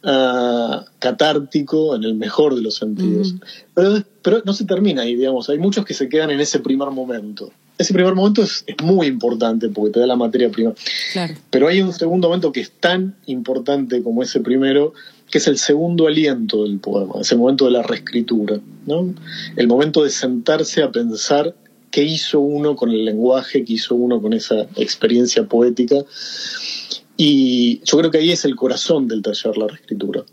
ah, 0.05 0.85
catártico 0.99 1.97
en 1.97 2.05
el 2.05 2.15
mejor 2.15 2.55
de 2.55 2.63
los 2.63 2.77
sentidos. 2.77 3.35
pero, 3.75 4.03
pero 4.23 4.43
no 4.45 4.53
se 4.53 4.65
termina 4.65 5.03
ahí, 5.03 5.17
digamos. 5.17 5.49
Hay 5.49 5.59
muchos 5.59 5.85
que 5.85 5.95
se 5.95 6.09
quedan 6.09 6.31
en 6.31 6.41
ese 6.41 6.61
primer 6.61 6.91
momento. 6.91 7.53
Ese 7.77 7.93
primer 7.93 8.15
momento 8.15 8.43
es, 8.43 8.63
es 8.67 8.77
muy 8.85 9.09
importante 9.09 9.69
porque 9.69 9.93
te 9.93 10.01
da 10.01 10.07
la 10.07 10.17
materia 10.17 10.49
prima. 10.51 10.75
Claro. 11.13 11.35
Pero 11.51 11.69
hay 11.69 11.81
un 11.81 11.93
segundo 11.93 12.29
momento 12.29 12.53
que 12.53 12.61
es 12.61 12.71
tan 12.71 13.17
importante 13.27 14.03
como 14.03 14.23
ese 14.23 14.41
primero, 14.41 14.95
que 15.31 15.39
es 15.39 15.49
el 15.49 15.59
segundo 15.59 16.07
aliento 16.07 16.63
del 16.63 16.79
poema, 16.79 17.15
ese 17.21 17.35
momento 17.37 17.65
de 17.65 17.73
la 17.73 17.83
reescritura, 17.83 18.61
¿no? 18.87 19.13
El 19.57 19.67
momento 19.67 20.05
de 20.05 20.11
sentarse 20.11 20.83
a 20.83 20.93
pensar 20.93 21.55
qué 21.95 22.03
hizo 22.03 22.41
uno 22.41 22.75
con 22.75 22.91
el 22.91 23.05
lenguaje, 23.05 23.65
qué 23.65 23.75
hizo 23.75 23.95
uno 23.95 24.21
con 24.21 24.33
esa 24.33 24.67
experiencia 24.77 25.45
poética. 25.45 25.97
Y 27.17 27.81
yo 27.85 27.99
creo 27.99 28.11
que 28.11 28.19
ahí 28.19 28.31
es 28.31 28.45
el 28.45 28.57
corazón 28.57 29.07
del 29.09 29.23
taller, 29.23 29.57
la 29.57 29.69
reescritura. 29.69 30.25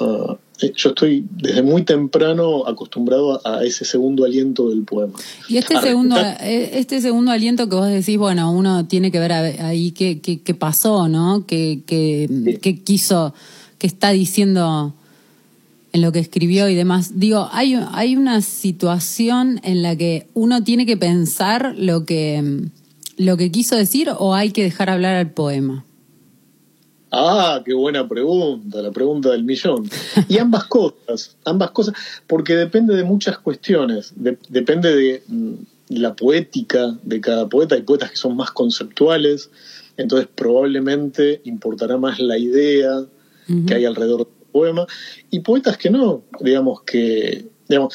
Ah, 0.00 0.36
eh, 0.60 0.72
yo 0.76 0.90
estoy 0.90 1.24
desde 1.30 1.62
muy 1.62 1.82
temprano 1.82 2.66
acostumbrado 2.66 3.40
a, 3.44 3.58
a 3.58 3.64
ese 3.64 3.84
segundo 3.84 4.24
aliento 4.24 4.70
del 4.70 4.84
poema. 4.84 5.14
Y 5.48 5.56
este 5.56 5.76
A 5.76 5.82
segundo, 5.82 6.16
eh, 6.16 6.70
este 6.74 7.00
segundo 7.00 7.32
aliento 7.32 7.68
que 7.68 7.74
vos 7.76 7.88
decís, 7.88 8.16
bueno, 8.18 8.52
uno 8.52 8.86
tiene 8.86 9.10
que 9.10 9.18
ver 9.18 9.32
ahí 9.32 9.90
qué, 9.92 10.20
qué, 10.20 10.40
qué 10.40 10.54
pasó, 10.54 11.08
¿no? 11.08 11.44
Qué, 11.46 11.80
qué, 11.86 12.28
Sí. 12.28 12.58
qué 12.58 12.78
quiso, 12.82 13.34
qué 13.78 13.86
está 13.88 14.10
diciendo 14.10 14.94
en 15.92 16.02
lo 16.02 16.12
que 16.12 16.18
escribió 16.20 16.68
y 16.68 16.74
demás. 16.74 17.18
Digo, 17.18 17.48
hay, 17.50 17.74
hay 17.92 18.16
una 18.16 18.40
situación 18.42 19.60
en 19.64 19.82
la 19.82 19.96
que 19.96 20.28
uno 20.34 20.62
tiene 20.62 20.86
que 20.86 20.96
pensar 20.96 21.74
lo 21.76 22.04
que, 22.04 22.68
lo 23.16 23.36
que 23.36 23.50
quiso 23.50 23.74
decir 23.74 24.10
o 24.16 24.34
hay 24.34 24.50
que 24.52 24.62
dejar 24.62 24.90
hablar 24.90 25.16
al 25.16 25.30
poema. 25.32 25.84
Ah, 27.10 27.62
qué 27.64 27.72
buena 27.74 28.06
pregunta, 28.06 28.82
la 28.82 28.90
pregunta 28.90 29.30
del 29.30 29.44
millón. 29.44 29.88
Y 30.28 30.38
ambas 30.38 30.64
cosas, 30.68 31.36
ambas 31.44 31.70
cosas, 31.70 31.94
porque 32.26 32.54
depende 32.54 32.94
de 32.96 33.04
muchas 33.04 33.38
cuestiones, 33.38 34.12
de- 34.16 34.38
depende 34.48 34.94
de 34.94 35.22
mm, 35.26 35.52
la 35.90 36.14
poética 36.14 36.96
de 37.02 37.20
cada 37.20 37.48
poeta, 37.48 37.74
hay 37.76 37.82
poetas 37.82 38.10
que 38.10 38.16
son 38.16 38.36
más 38.36 38.50
conceptuales, 38.50 39.50
entonces 39.96 40.28
probablemente 40.34 41.40
importará 41.44 41.96
más 41.96 42.18
la 42.20 42.36
idea 42.38 43.04
que 43.66 43.74
hay 43.74 43.86
alrededor 43.86 44.18
del 44.26 44.34
poema, 44.52 44.86
y 45.30 45.40
poetas 45.40 45.78
que 45.78 45.88
no, 45.88 46.22
digamos 46.40 46.82
que, 46.82 47.46
digamos, 47.66 47.94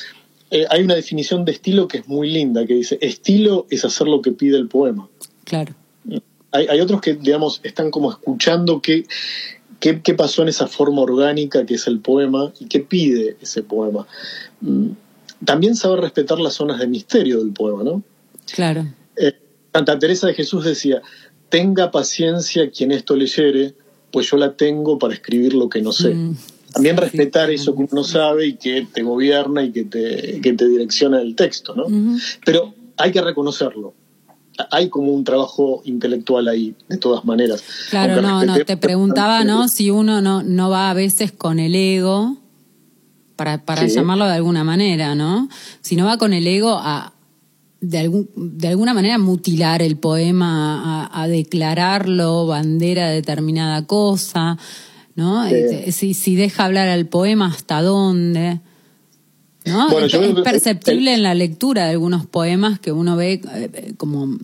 eh, 0.50 0.66
hay 0.72 0.82
una 0.84 0.96
definición 0.96 1.46
de 1.46 1.52
estilo 1.52 1.88
que 1.88 2.00
es 2.00 2.08
muy 2.08 2.32
linda, 2.32 2.66
que 2.66 2.74
dice, 2.74 2.98
estilo 3.02 3.68
es 3.70 3.86
hacer 3.86 4.08
lo 4.08 4.22
que 4.24 4.32
pide 4.32 4.58
el 4.58 4.68
poema 4.68 5.08
Claro. 5.44 5.76
Hay, 6.54 6.68
hay 6.68 6.80
otros 6.80 7.02
que, 7.02 7.16
digamos, 7.16 7.60
están 7.64 7.92
como 7.92 8.12
escuchando 8.12 8.82
qué, 8.82 9.06
qué, 9.80 10.02
qué 10.02 10.14
pasó 10.14 10.44
en 10.44 10.50
esa 10.50 10.68
forma 10.68 11.02
orgánica 11.02 11.66
que 11.66 11.74
es 11.74 11.88
el 11.88 12.00
poema 12.00 12.54
y 12.60 12.68
qué 12.68 12.80
pide 12.80 13.36
ese 13.42 13.64
poema. 13.64 14.08
Mm, 14.62 14.92
También 15.44 15.76
saber 15.76 16.00
respetar 16.00 16.40
las 16.40 16.54
zonas 16.54 16.80
de 16.80 16.88
misterio 16.88 17.40
del 17.40 17.52
poema, 17.52 17.84
¿no? 17.84 18.04
Claro. 18.54 18.86
Eh, 19.18 19.34
Santa 19.74 20.00
Teresa 20.00 20.28
de 20.28 20.36
Jesús 20.36 20.64
decía, 20.64 21.02
tenga 21.50 21.92
paciencia 21.92 22.70
quien 22.70 22.92
esto 22.92 23.16
leyere, 23.16 23.74
pues 24.12 24.30
yo 24.30 24.38
la 24.38 24.56
tengo 24.56 25.00
para 25.00 25.16
escribir 25.16 25.54
lo 25.56 25.68
que 25.70 25.82
no 25.82 25.92
sé. 25.92 26.14
Mm, 26.14 26.36
También 26.72 26.96
sí, 26.96 27.02
respetar 27.02 27.50
sí. 27.50 27.56
eso 27.56 27.76
que 27.76 27.88
uno 27.92 28.04
sabe 28.04 28.46
y 28.46 28.54
que 28.58 28.88
te 28.94 29.02
gobierna 29.02 29.64
y 29.64 29.72
que 29.72 29.84
te, 29.86 30.40
que 30.40 30.54
te 30.54 30.68
direcciona 30.68 31.20
el 31.20 31.36
texto, 31.36 31.76
¿no? 31.76 31.86
Pero 32.46 32.74
hay 32.98 33.12
que 33.12 33.22
reconocerlo. 33.22 33.96
Hay 34.72 34.90
como 34.90 35.12
un 35.12 35.24
trabajo 35.24 35.82
intelectual 35.86 36.48
ahí, 36.48 36.76
de 36.88 36.98
todas 36.98 37.26
maneras. 37.26 37.64
Claro, 37.90 38.14
Aunque 38.28 38.46
no, 38.46 38.58
no, 38.58 38.66
te 38.66 38.78
preguntaba, 38.78 39.44
¿no? 39.44 39.68
Si 39.68 39.90
uno 39.90 40.22
no, 40.22 40.44
no 40.44 40.70
va 40.70 40.90
a 40.90 40.94
veces 40.94 41.32
con 41.32 41.60
el 41.60 41.74
ego, 41.76 42.38
para, 43.36 43.64
para 43.66 43.88
Sí. 43.88 43.96
llamarlo 43.96 44.26
de 44.26 44.34
alguna 44.34 44.64
manera, 44.64 45.16
¿no? 45.16 45.50
Si 45.82 45.96
no 45.96 46.06
va 46.06 46.18
con 46.18 46.34
el 46.34 46.46
ego 46.46 46.78
a, 46.80 47.14
de, 47.82 47.98
algún, 47.98 48.30
de 48.36 48.68
alguna 48.68 48.94
manera, 48.94 49.18
mutilar 49.18 49.82
el 49.82 49.98
poema, 49.98 51.08
a, 51.08 51.24
a 51.24 51.28
declararlo 51.28 52.46
bandera 52.46 53.10
de 53.10 53.16
determinada 53.16 53.86
cosa, 53.88 54.58
¿no? 55.16 55.48
Sí. 55.50 55.56
Este, 55.56 55.92
Si, 55.92 56.14
si 56.14 56.36
deja 56.36 56.66
hablar 56.66 56.88
al 56.90 57.08
poema, 57.08 57.48
¿hasta 57.48 57.82
dónde? 57.82 58.62
¿No? 59.66 59.90
Bueno, 59.90 60.08
es, 60.08 60.12
yo 60.12 60.44
perceptible 60.44 61.14
en 61.14 61.24
la 61.24 61.34
lectura 61.34 61.86
de 61.86 61.92
algunos 61.92 62.26
poemas 62.26 62.80
que 62.80 62.92
uno 62.92 63.16
ve 63.16 63.34
eh, 63.34 63.42
eh, 63.74 63.94
como 63.98 64.38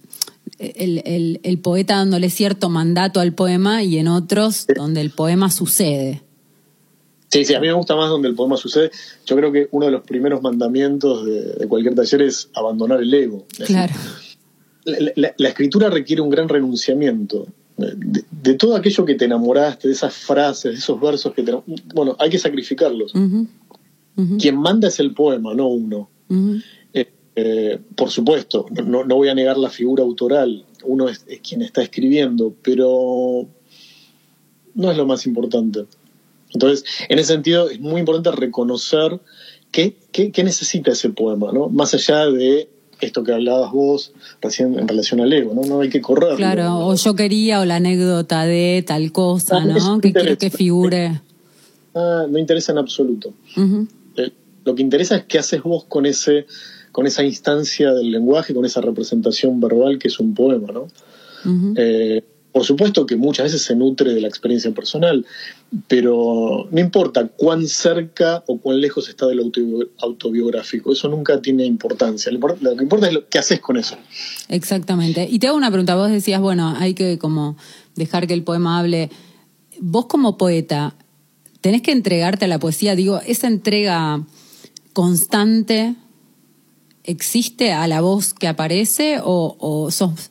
el, 0.60 1.02
el- 1.06 1.40
el 1.44 1.58
poeta 1.60 1.96
dándole 1.98 2.30
cierto 2.30 2.70
mandato 2.70 3.20
al 3.20 3.34
poema 3.34 3.84
y 3.84 3.98
en 3.98 4.08
otros 4.08 4.66
donde 4.76 5.02
el 5.02 5.10
poema 5.12 5.50
sucede. 5.52 6.22
Sí, 7.32 7.46
sí, 7.46 7.54
a 7.54 7.60
mí 7.60 7.68
me 7.68 7.74
gusta 7.74 7.96
más 7.96 8.10
donde 8.10 8.28
el 8.28 8.34
poema 8.36 8.58
sucede. 8.58 8.92
Yo 9.26 9.36
creo 9.36 9.52
que 9.52 9.68
uno 9.72 9.86
de 9.86 9.92
los 9.92 10.02
primeros 10.02 10.42
mandamientos 10.42 11.26
de, 11.26 11.42
de 11.54 11.68
cualquier 11.68 11.94
taller 11.96 12.24
es 12.24 12.50
abandonar 12.56 13.02
el 13.02 13.14
ego. 13.14 13.46
Claro. 13.66 13.94
La, 14.86 14.98
la- 15.16 15.34
la 15.38 15.50
escritura 15.50 15.90
requiere 15.90 16.22
un 16.22 16.30
gran 16.30 16.50
renunciamiento. 16.50 17.46
de, 17.78 18.24
de 18.32 18.54
todo 18.56 18.76
aquello 18.76 19.06
que 19.06 19.16
te 19.16 19.26
enamoraste, 19.26 19.88
de 19.90 19.94
esas 19.94 20.14
frases, 20.14 20.72
de 20.72 20.78
esos 20.80 21.00
versos 21.00 21.34
que 21.34 21.44
te... 21.44 21.54
Bueno, 21.94 22.16
hay 22.20 22.30
que 22.32 22.40
sacrificarlos. 22.40 23.14
Quien 24.38 24.58
manda 24.58 24.88
es 24.88 25.00
el 25.00 25.14
poema, 25.14 25.54
no 25.54 25.68
uno. 25.68 26.10
Eh, 26.94 27.08
eh, 27.36 27.80
por 27.96 28.10
supuesto, 28.10 28.66
no, 28.86 29.04
no 29.06 29.16
voy 29.16 29.30
a 29.30 29.34
negar 29.36 29.58
la 29.58 29.70
figura 29.70 30.04
autoral, 30.04 30.66
uno 30.84 31.08
es, 31.10 31.24
es 31.28 31.40
quien 31.40 31.62
está 31.62 31.82
escribiendo, 31.82 32.54
pero 32.62 33.48
no 34.76 34.92
es 34.92 34.98
lo 34.98 35.06
más 35.06 35.26
importante. 35.26 35.86
Entonces, 36.54 36.84
en 37.10 37.20
ese 37.20 37.34
sentido, 37.34 37.70
es 37.70 37.80
muy 37.80 38.00
importante 38.00 38.32
reconocer 38.32 39.20
qué, 39.72 39.96
qué- 40.12 40.32
qué 40.32 40.44
necesita 40.44 40.92
ese 40.92 41.10
poema, 41.10 41.52
¿no? 41.52 41.70
Más 41.70 41.94
allá 41.94 42.26
de 42.26 42.70
esto 43.02 43.24
que 43.24 43.32
hablabas 43.32 43.72
vos 43.72 44.12
recién 44.42 44.78
en 44.78 44.88
relación 44.88 45.22
al 45.22 45.32
ego, 45.32 45.54
¿no? 45.54 45.62
No 45.62 45.82
hay 45.82 45.90
que 45.90 46.02
correr. 46.02 46.36
Claro, 46.36 46.86
o 46.88 46.96
yo 46.96 47.14
quería, 47.16 47.62
o 47.62 47.66
la 47.66 47.78
anécdota 47.78 48.46
de 48.46 48.84
tal 48.86 49.12
cosa, 49.12 49.64
¿no? 49.64 49.96
me 49.96 50.02
Que 50.02 50.12
quiero 50.12 50.38
que 50.38 50.50
figure. 50.50 51.22
Ah, 51.96 52.26
no 52.30 52.38
interesa 52.38 52.72
en 52.72 52.78
absoluto. 52.80 53.34
Eh, 53.56 53.86
Lo 54.70 54.76
que 54.76 54.84
interesa 54.84 55.16
es 55.16 55.24
qué 55.26 55.40
haces 55.40 55.64
vos 55.64 55.86
con 55.86 56.06
ese 56.06 56.46
con 56.92 57.08
esa 57.08 57.24
instancia 57.24 57.92
del 57.94 58.12
lenguaje, 58.12 58.54
con 58.54 58.66
esa 58.66 58.82
representación 58.82 59.60
verbal 59.60 59.98
que 60.00 60.10
es 60.10 60.20
un 60.20 60.34
poema, 60.36 60.72
¿no? 60.72 60.88
Eh, 61.76 62.24
por 62.52 62.64
supuesto 62.66 63.06
que 63.06 63.16
muchas 63.16 63.46
veces 63.46 63.62
se 63.62 63.76
nutre 63.76 64.14
de 64.14 64.22
la 64.22 64.28
experiencia 64.28 64.72
personal, 64.72 65.26
pero 65.88 66.68
no 66.70 66.80
importa 66.80 67.28
cuán 67.28 67.68
cerca 67.68 68.44
o 68.48 68.58
cuán 68.60 68.82
lejos 68.82 69.08
está 69.08 69.28
del 69.28 69.40
autobi- 69.40 69.88
autobiográfico, 70.00 70.92
eso 70.92 71.08
nunca 71.08 71.42
tiene 71.42 71.66
importancia. 71.66 72.32
Lo, 72.32 72.40
import- 72.40 72.60
lo 72.60 72.76
que 72.76 72.84
importa 72.84 73.08
es 73.08 73.14
lo 73.14 73.28
que 73.28 73.38
haces 73.40 73.60
con 73.60 73.78
eso. 73.78 73.96
Exactamente. 74.50 75.28
Y 75.30 75.40
te 75.40 75.48
hago 75.48 75.58
una 75.58 75.70
pregunta. 75.70 75.96
Vos 75.96 76.12
decías, 76.12 76.42
bueno, 76.42 76.76
hay 76.78 76.94
que 76.96 77.18
como 77.18 77.56
dejar 77.96 78.28
que 78.28 78.34
el 78.34 78.44
poema 78.44 78.80
hable. 78.80 79.10
Vos 79.80 80.08
como 80.08 80.38
poeta, 80.38 80.96
tenés 81.62 81.82
que 81.84 81.92
entregarte 81.92 82.46
a 82.46 82.48
la 82.48 82.60
poesía. 82.60 82.96
Digo, 82.96 83.22
esa 83.26 83.48
entrega 83.48 84.26
constante 85.00 85.96
existe 87.06 87.72
a 87.72 87.88
la 87.88 88.02
voz 88.02 88.34
que 88.34 88.50
aparece 88.50 89.22
o, 89.24 89.88
sos, 89.92 90.30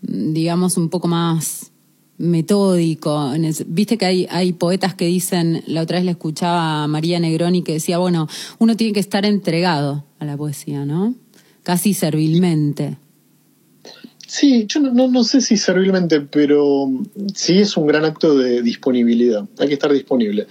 digamos, 0.00 0.76
un 0.76 0.88
poco 0.88 1.06
más 1.06 1.70
metódico. 2.18 3.30
Viste 3.68 3.96
que 3.96 4.06
hay, 4.06 4.26
hay 4.28 4.54
poetas 4.54 4.96
que 4.96 5.04
dicen, 5.04 5.62
la 5.68 5.82
otra 5.82 5.98
vez 5.98 6.04
le 6.04 6.10
escuchaba 6.10 6.82
a 6.82 6.88
María 6.88 7.20
Negroni 7.20 7.62
que 7.62 7.74
decía, 7.74 7.98
bueno, 7.98 8.26
uno 8.58 8.76
tiene 8.76 8.92
que 8.92 8.98
estar 8.98 9.24
entregado 9.24 10.04
a 10.18 10.24
la 10.24 10.36
poesía, 10.36 10.84
¿no? 10.84 11.14
Casi 11.62 11.94
servilmente. 11.94 12.96
Sí, 14.26 14.66
yo 14.66 14.80
no, 14.80 14.92
no, 14.92 15.06
no 15.06 15.22
sé 15.22 15.40
si 15.40 15.56
servilmente, 15.56 16.22
pero 16.22 16.90
sí 17.36 17.60
es 17.60 17.76
un 17.76 17.86
gran 17.86 18.04
acto 18.04 18.36
de 18.36 18.62
disponibilidad. 18.62 19.48
Hay 19.60 19.68
que 19.68 19.74
estar 19.74 19.92
disponible. 19.92 20.48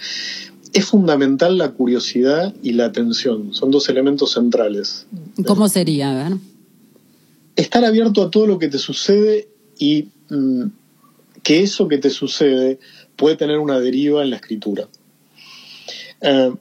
Es 0.76 0.88
fundamental 0.88 1.58
la 1.58 1.72
curiosidad 1.72 2.54
y 2.62 2.74
la 2.74 2.86
atención. 2.88 3.54
Son 3.54 3.72
dos 3.72 3.88
elementos 3.88 4.34
centrales. 4.34 5.08
¿Cómo 5.46 5.70
sería? 5.70 6.12
A 6.12 6.30
ver. 6.30 6.38
Estar 7.56 7.86
abierto 7.86 8.22
a 8.22 8.30
todo 8.30 8.46
lo 8.46 8.60
que 8.60 8.68
te 8.68 8.78
sucede 8.78 9.48
y 9.80 10.10
mm, 10.30 10.64
que 11.44 11.64
eso 11.64 11.88
que 11.88 11.98
te 11.98 12.10
sucede 12.10 12.78
puede 13.16 13.38
tener 13.38 13.60
una 13.60 13.80
deriva 13.80 14.22
en 14.22 14.32
la 14.32 14.36
escritura. 14.36 14.90
Eh, 16.20 16.54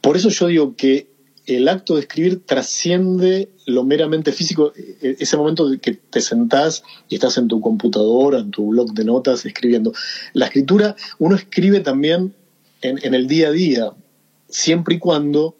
por 0.00 0.16
eso 0.16 0.28
yo 0.30 0.48
digo 0.48 0.74
que 0.74 1.08
el 1.46 1.68
acto 1.68 1.94
de 1.94 2.00
escribir 2.00 2.44
trasciende 2.44 3.48
lo 3.64 3.84
meramente 3.84 4.32
físico, 4.32 4.72
e- 4.76 5.16
ese 5.20 5.36
momento 5.36 5.68
de 5.68 5.78
que 5.78 5.94
te 5.94 6.20
sentás 6.20 6.82
y 7.08 7.14
estás 7.14 7.38
en 7.38 7.46
tu 7.46 7.60
computadora, 7.60 8.40
en 8.40 8.50
tu 8.50 8.70
blog 8.70 8.92
de 8.92 9.04
notas, 9.04 9.46
escribiendo. 9.46 9.92
La 10.32 10.46
escritura, 10.46 10.96
uno 11.20 11.36
escribe 11.36 11.78
también 11.78 12.34
en, 12.82 12.98
en 13.02 13.14
el 13.14 13.26
día 13.26 13.48
a 13.48 13.52
día, 13.52 13.92
siempre 14.48 14.96
y 14.96 14.98
cuando 14.98 15.56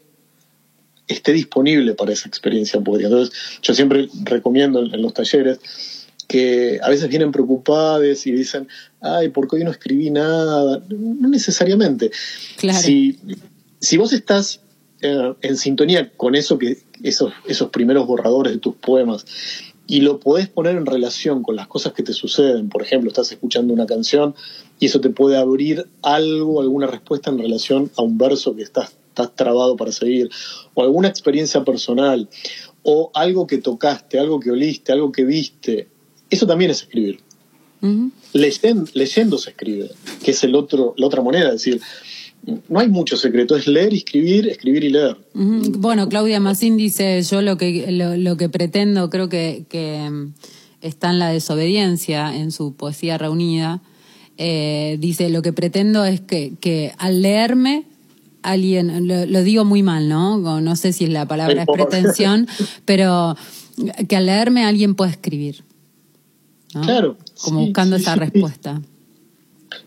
esté 1.06 1.32
disponible 1.32 1.94
para 1.94 2.12
esa 2.12 2.28
experiencia 2.28 2.80
poética. 2.80 3.08
Entonces, 3.08 3.34
yo 3.62 3.74
siempre 3.74 4.08
recomiendo 4.22 4.80
en, 4.80 4.94
en 4.94 5.02
los 5.02 5.12
talleres 5.12 5.58
que 6.28 6.78
a 6.80 6.88
veces 6.88 7.08
vienen 7.08 7.32
preocupadas 7.32 8.24
y 8.24 8.30
dicen, 8.30 8.68
ay, 9.00 9.30
¿por 9.30 9.48
qué 9.48 9.56
hoy 9.56 9.64
no 9.64 9.72
escribí 9.72 10.10
nada? 10.10 10.80
No 10.88 11.28
necesariamente. 11.28 12.12
Claro. 12.56 12.78
Si, 12.78 13.18
si 13.80 13.96
vos 13.96 14.12
estás 14.12 14.60
eh, 15.00 15.34
en 15.40 15.56
sintonía 15.56 16.12
con 16.16 16.36
eso 16.36 16.56
que 16.56 16.78
esos, 17.02 17.32
esos 17.48 17.70
primeros 17.70 18.06
borradores 18.06 18.52
de 18.52 18.60
tus 18.60 18.76
poemas 18.76 19.26
y 19.90 20.00
lo 20.02 20.20
podés 20.20 20.48
poner 20.48 20.76
en 20.76 20.86
relación 20.86 21.42
con 21.42 21.56
las 21.56 21.66
cosas 21.66 21.92
que 21.92 22.02
te 22.04 22.12
suceden, 22.12 22.68
por 22.68 22.80
ejemplo, 22.82 23.08
estás 23.08 23.32
escuchando 23.32 23.74
una 23.74 23.86
canción 23.86 24.34
y 24.78 24.86
eso 24.86 25.00
te 25.00 25.10
puede 25.10 25.36
abrir 25.36 25.86
algo, 26.02 26.60
alguna 26.60 26.86
respuesta 26.86 27.30
en 27.30 27.38
relación 27.38 27.90
a 27.96 28.02
un 28.02 28.16
verso 28.16 28.54
que 28.54 28.62
estás, 28.62 28.96
estás 29.08 29.34
trabado 29.34 29.76
para 29.76 29.90
seguir, 29.90 30.30
o 30.74 30.82
alguna 30.82 31.08
experiencia 31.08 31.64
personal, 31.64 32.28
o 32.84 33.10
algo 33.14 33.46
que 33.46 33.58
tocaste, 33.58 34.18
algo 34.20 34.38
que 34.38 34.50
oliste, 34.52 34.92
algo 34.92 35.10
que 35.10 35.24
viste, 35.24 35.88
eso 36.30 36.46
también 36.46 36.70
es 36.70 36.82
escribir. 36.82 37.18
Ujú. 37.82 38.10
Leyen- 38.34 38.88
leyendo 38.94 39.38
se 39.38 39.50
escribe, 39.50 39.90
que 40.22 40.30
es 40.30 40.44
el 40.44 40.54
otro, 40.54 40.94
la 40.98 41.06
otra 41.06 41.20
moneda, 41.20 41.46
es 41.48 41.64
decir, 41.64 41.80
no 42.68 42.80
hay 42.80 42.88
mucho 42.88 43.16
secreto, 43.16 43.56
es 43.56 43.66
leer 43.66 43.92
y 43.92 43.98
escribir, 43.98 44.48
escribir 44.48 44.84
y 44.84 44.90
leer. 44.90 45.16
Bueno, 45.34 46.08
Claudia 46.08 46.40
Massín 46.40 46.76
dice, 46.76 47.22
yo 47.22 47.42
lo 47.42 47.56
que, 47.56 47.90
lo, 47.92 48.16
lo 48.16 48.36
que 48.36 48.48
pretendo, 48.48 49.10
creo 49.10 49.28
que, 49.28 49.64
que 49.68 50.08
mm, 50.10 50.34
está 50.80 51.10
en 51.10 51.18
la 51.18 51.30
desobediencia, 51.30 52.34
en 52.34 52.50
su 52.50 52.74
poesía 52.74 53.18
reunida, 53.18 53.82
eh, 54.38 54.96
dice, 55.00 55.28
lo 55.28 55.42
que 55.42 55.52
pretendo 55.52 56.04
es 56.04 56.20
que, 56.20 56.54
que 56.60 56.92
al 56.96 57.20
leerme, 57.20 57.84
alguien, 58.42 59.06
lo, 59.06 59.26
lo 59.26 59.42
digo 59.42 59.64
muy 59.64 59.82
mal, 59.82 60.08
¿no? 60.08 60.60
No 60.60 60.76
sé 60.76 60.92
si 60.94 61.06
la 61.06 61.26
palabra 61.26 61.62
es 61.62 61.68
pretensión, 61.70 62.48
pero 62.86 63.36
que 64.08 64.16
al 64.16 64.26
leerme 64.26 64.64
alguien 64.64 64.94
pueda 64.94 65.10
escribir. 65.10 65.64
¿no? 66.74 66.82
Claro, 66.82 67.18
Como 67.42 67.60
sí, 67.60 67.66
buscando 67.66 67.96
sí, 67.96 68.02
esa 68.02 68.14
sí. 68.14 68.20
respuesta. 68.20 68.80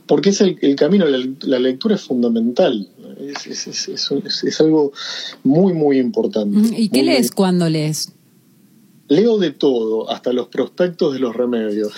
Porque 0.07 0.29
es 0.29 0.41
el, 0.41 0.57
el 0.61 0.75
camino, 0.75 1.05
la, 1.05 1.19
la 1.41 1.59
lectura 1.59 1.95
es 1.95 2.01
fundamental, 2.01 2.87
es, 3.19 3.47
es- 3.67 3.87
es- 3.89 4.11
es- 4.43 4.61
algo 4.61 4.91
muy, 5.43 5.73
muy 5.73 5.99
importante. 5.99 6.57
¿Y 6.79 6.89
qué 6.89 7.03
lees 7.03 7.31
cuando 7.31 7.69
lees? 7.69 8.11
Leo 9.09 9.37
de 9.37 9.51
todo, 9.51 10.09
hasta 10.09 10.31
los 10.33 10.47
prospectos 10.47 11.13
de 11.13 11.19
los 11.19 11.35
remedios. 11.35 11.91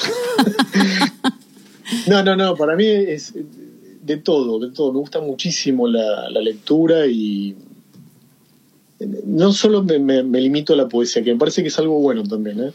no, 2.08 2.24
no, 2.24 2.36
no, 2.36 2.56
para 2.56 2.76
mí 2.76 2.86
es 2.86 3.34
de 4.04 4.18
todo, 4.18 4.60
de 4.60 4.72
todo. 4.72 4.92
Me 4.94 5.00
gusta 5.00 5.22
muchísimo 5.22 5.88
la, 5.88 6.30
la 6.30 6.42
lectura 6.42 7.06
y 7.08 7.56
no 9.26 9.52
solo 9.54 9.84
me, 9.84 10.00
me- 10.00 10.24
me 10.24 10.42
limito 10.42 10.74
a 10.74 10.78
la 10.78 10.88
poesía, 10.88 11.24
que 11.24 11.32
me 11.34 11.40
parece 11.40 11.62
que 11.62 11.68
es 11.68 11.78
algo 11.80 12.00
bueno 12.00 12.24
también, 12.24 12.60
¿eh? 12.60 12.72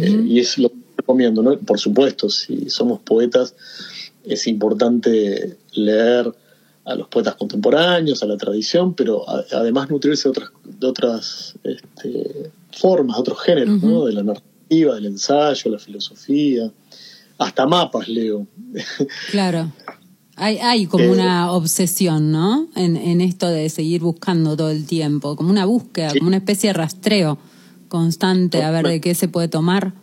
Eh, 0.00 0.22
y 0.26 0.38
es 0.40 0.58
lo 0.58 0.70
que 0.70 0.76
recomiendo, 0.96 1.42
¿no? 1.42 1.58
Por 1.58 1.78
supuesto, 1.78 2.30
si 2.30 2.70
somos 2.70 3.00
poetas, 3.00 3.54
es 4.26 4.46
importante 4.46 5.56
leer 5.74 6.32
a 6.84 6.94
los 6.94 7.08
poetas 7.08 7.34
contemporáneos, 7.36 8.22
a 8.22 8.26
la 8.26 8.36
tradición, 8.36 8.94
pero 8.94 9.28
a- 9.28 9.44
además 9.52 9.90
nutrirse 9.90 10.24
de 10.28 10.30
otras, 10.30 10.50
de 10.64 10.86
otras 10.86 11.54
este, 11.64 12.50
formas, 12.72 13.16
de 13.16 13.20
otros 13.20 13.40
géneros, 13.42 13.82
¿no? 13.82 14.04
De 14.04 14.12
la 14.12 14.22
narrativa, 14.22 14.94
del 14.94 15.06
ensayo, 15.06 15.70
la 15.70 15.78
filosofía, 15.78 16.70
hasta 17.38 17.66
mapas 17.66 18.08
leo. 18.08 18.46
Claro. 19.30 19.72
Hay, 20.38 20.58
hay 20.58 20.86
como 20.86 21.04
Eh, 21.04 21.10
una 21.10 21.50
obsesión, 21.52 22.30
¿no? 22.30 22.68
En, 22.76 22.96
en 22.96 23.20
esto 23.22 23.48
de 23.48 23.68
seguir 23.70 24.02
buscando 24.02 24.54
todo 24.56 24.70
el 24.70 24.86
tiempo, 24.86 25.34
como 25.34 25.48
una 25.50 25.64
búsqueda, 25.64 26.10
Sí. 26.10 26.18
como 26.18 26.28
una 26.28 26.36
especie 26.36 26.68
de 26.70 26.74
rastreo 26.74 27.38
constante 27.88 28.62
a 28.62 28.70
ver 28.70 28.86
de 28.86 29.00
qué 29.00 29.14
se 29.14 29.28
puede 29.28 29.48
tomar. 29.48 29.94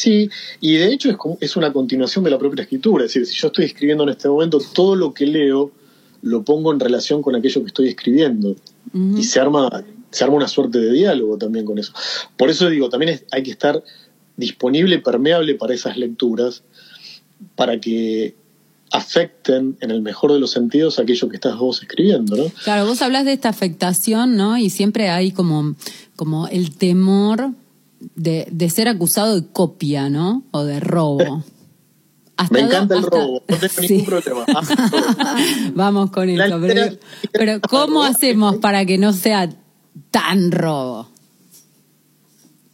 Sí, 0.00 0.30
y 0.62 0.76
de 0.76 0.86
hecho 0.94 1.10
es, 1.10 1.16
como- 1.18 1.36
es 1.42 1.56
una 1.56 1.70
continuación 1.74 2.24
de 2.24 2.30
la 2.30 2.38
propia 2.38 2.62
escritura. 2.62 3.04
Es 3.04 3.12
decir, 3.12 3.26
si 3.26 3.34
yo 3.38 3.48
estoy 3.48 3.66
escribiendo 3.66 4.02
en 4.04 4.08
este 4.10 4.28
momento, 4.30 4.58
todo 4.72 4.96
lo 4.96 5.12
que 5.12 5.26
leo 5.26 5.72
lo 6.22 6.42
pongo 6.42 6.72
en 6.72 6.80
relación 6.80 7.20
con 7.20 7.34
aquello 7.34 7.60
que 7.60 7.66
estoy 7.66 7.88
escribiendo. 7.88 8.56
Y 9.18 9.22
se 9.24 9.38
arma, 9.40 9.84
se 10.10 10.24
arma 10.24 10.36
una 10.36 10.48
suerte 10.48 10.78
de 10.78 10.90
diálogo 10.92 11.36
también 11.36 11.66
con 11.66 11.78
eso. 11.78 11.92
Por 12.38 12.48
eso 12.48 12.70
digo, 12.70 12.88
también 12.88 13.12
es- 13.12 13.24
hay 13.30 13.42
que 13.42 13.50
estar 13.50 13.82
disponible, 14.38 14.98
permeable 15.00 15.54
para 15.56 15.74
esas 15.74 15.98
lecturas, 15.98 16.62
para 17.54 17.78
que 17.78 18.34
afecten 18.92 19.76
en 19.80 19.90
el 19.90 20.00
mejor 20.02 20.32
de 20.32 20.40
los 20.40 20.50
sentidos 20.50 20.98
aquello 20.98 21.28
que 21.28 21.36
estás 21.36 21.56
vos 21.58 21.82
escribiendo, 21.82 22.36
¿no? 22.36 22.44
Claro, 22.64 22.86
vos 22.86 23.02
hablas 23.02 23.24
de 23.26 23.34
esta 23.34 23.50
afectación, 23.50 24.36
¿no? 24.36 24.56
Y 24.56 24.70
siempre 24.70 25.10
hay 25.10 25.30
como, 25.30 25.74
como 26.16 26.48
el 26.48 26.74
temor 26.76 27.50
de, 28.14 28.46
de 28.50 28.70
ser 28.70 28.88
acusado 28.88 29.40
de 29.40 29.46
copia, 29.48 30.08
¿no? 30.08 30.44
O 30.50 30.64
de 30.64 30.80
robo. 30.80 31.44
Hasta 32.36 32.54
Me 32.54 32.62
do- 32.62 32.66
encanta 32.68 32.94
el 32.96 33.02
robo, 33.02 33.42
no 33.48 33.56
tengo 33.56 33.68
Sí. 33.86 33.88
ningún 33.98 34.06
problema. 34.06 34.44
Vamos 35.74 36.10
con 36.10 36.28
eso. 36.30 36.58
Pero, 36.60 36.96
pero 37.32 37.60
¿cómo 37.68 38.02
hacemos 38.02 38.56
para 38.56 38.86
que 38.86 38.96
no 38.96 39.12
sea 39.12 39.50
tan 40.10 40.50
robo? 40.50 41.08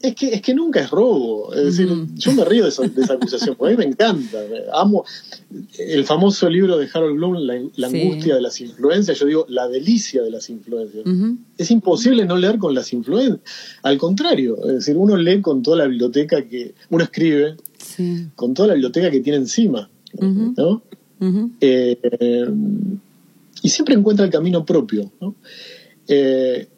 Es 0.09 0.14
que, 0.14 0.35
es 0.35 0.42
que 0.42 0.55
nunca 0.55 0.81
es 0.81 0.90
robo. 0.90 1.53
Es 1.55 1.64
decir, 1.64 1.88
yo 2.14 2.33
me 2.33 2.45
río 2.45 2.62
de 2.64 2.69
esa, 2.69 2.83
de 2.87 3.03
esa 3.03 3.14
acusación, 3.14 3.57
porque 3.57 3.75
a 3.75 3.77
mí 3.77 3.85
me 3.85 3.90
encanta. 3.90 4.38
Amo 4.75 5.05
el 5.79 6.05
famoso 6.05 6.49
libro 6.49 6.77
de 6.79 6.88
Harold 6.92 7.16
Bloom, 7.16 7.35
La, 7.38 7.55
la 7.77 7.88
Sí. 7.90 8.01
angustia 8.03 8.35
de 8.37 8.40
las 8.42 8.61
influencias. 8.61 9.19
Yo 9.19 9.27
digo, 9.27 9.47
la 9.49 9.66
delicia 9.69 10.23
de 10.23 10.31
las 10.31 10.49
influencias. 10.51 11.05
Es 11.59 11.71
imposible 11.71 12.25
no 12.25 12.37
leer 12.37 12.59
con 12.59 12.75
las 12.75 12.92
influencias. 12.92 13.38
Al 13.83 13.99
contrario, 13.99 14.57
es 14.66 14.75
decir, 14.75 14.97
uno 14.97 15.16
lee 15.16 15.40
con 15.40 15.62
toda 15.62 15.79
la 15.79 15.87
biblioteca 15.87 16.42
que. 16.47 16.75
Uno 16.90 17.05
escribe 17.05 17.57
Sí. 17.79 18.27
con 18.35 18.55
toda 18.55 18.69
la 18.69 18.75
biblioteca 18.75 19.11
que 19.11 19.21
tiene 19.21 19.38
encima. 19.38 19.88
¿no? 20.21 20.83
Eh, 21.61 22.47
y 23.62 23.69
siempre 23.69 23.95
encuentra 23.95 24.25
el 24.25 24.31
camino 24.31 24.64
propio. 24.64 25.11
¿no? 25.21 25.35
Eh, 26.09 26.69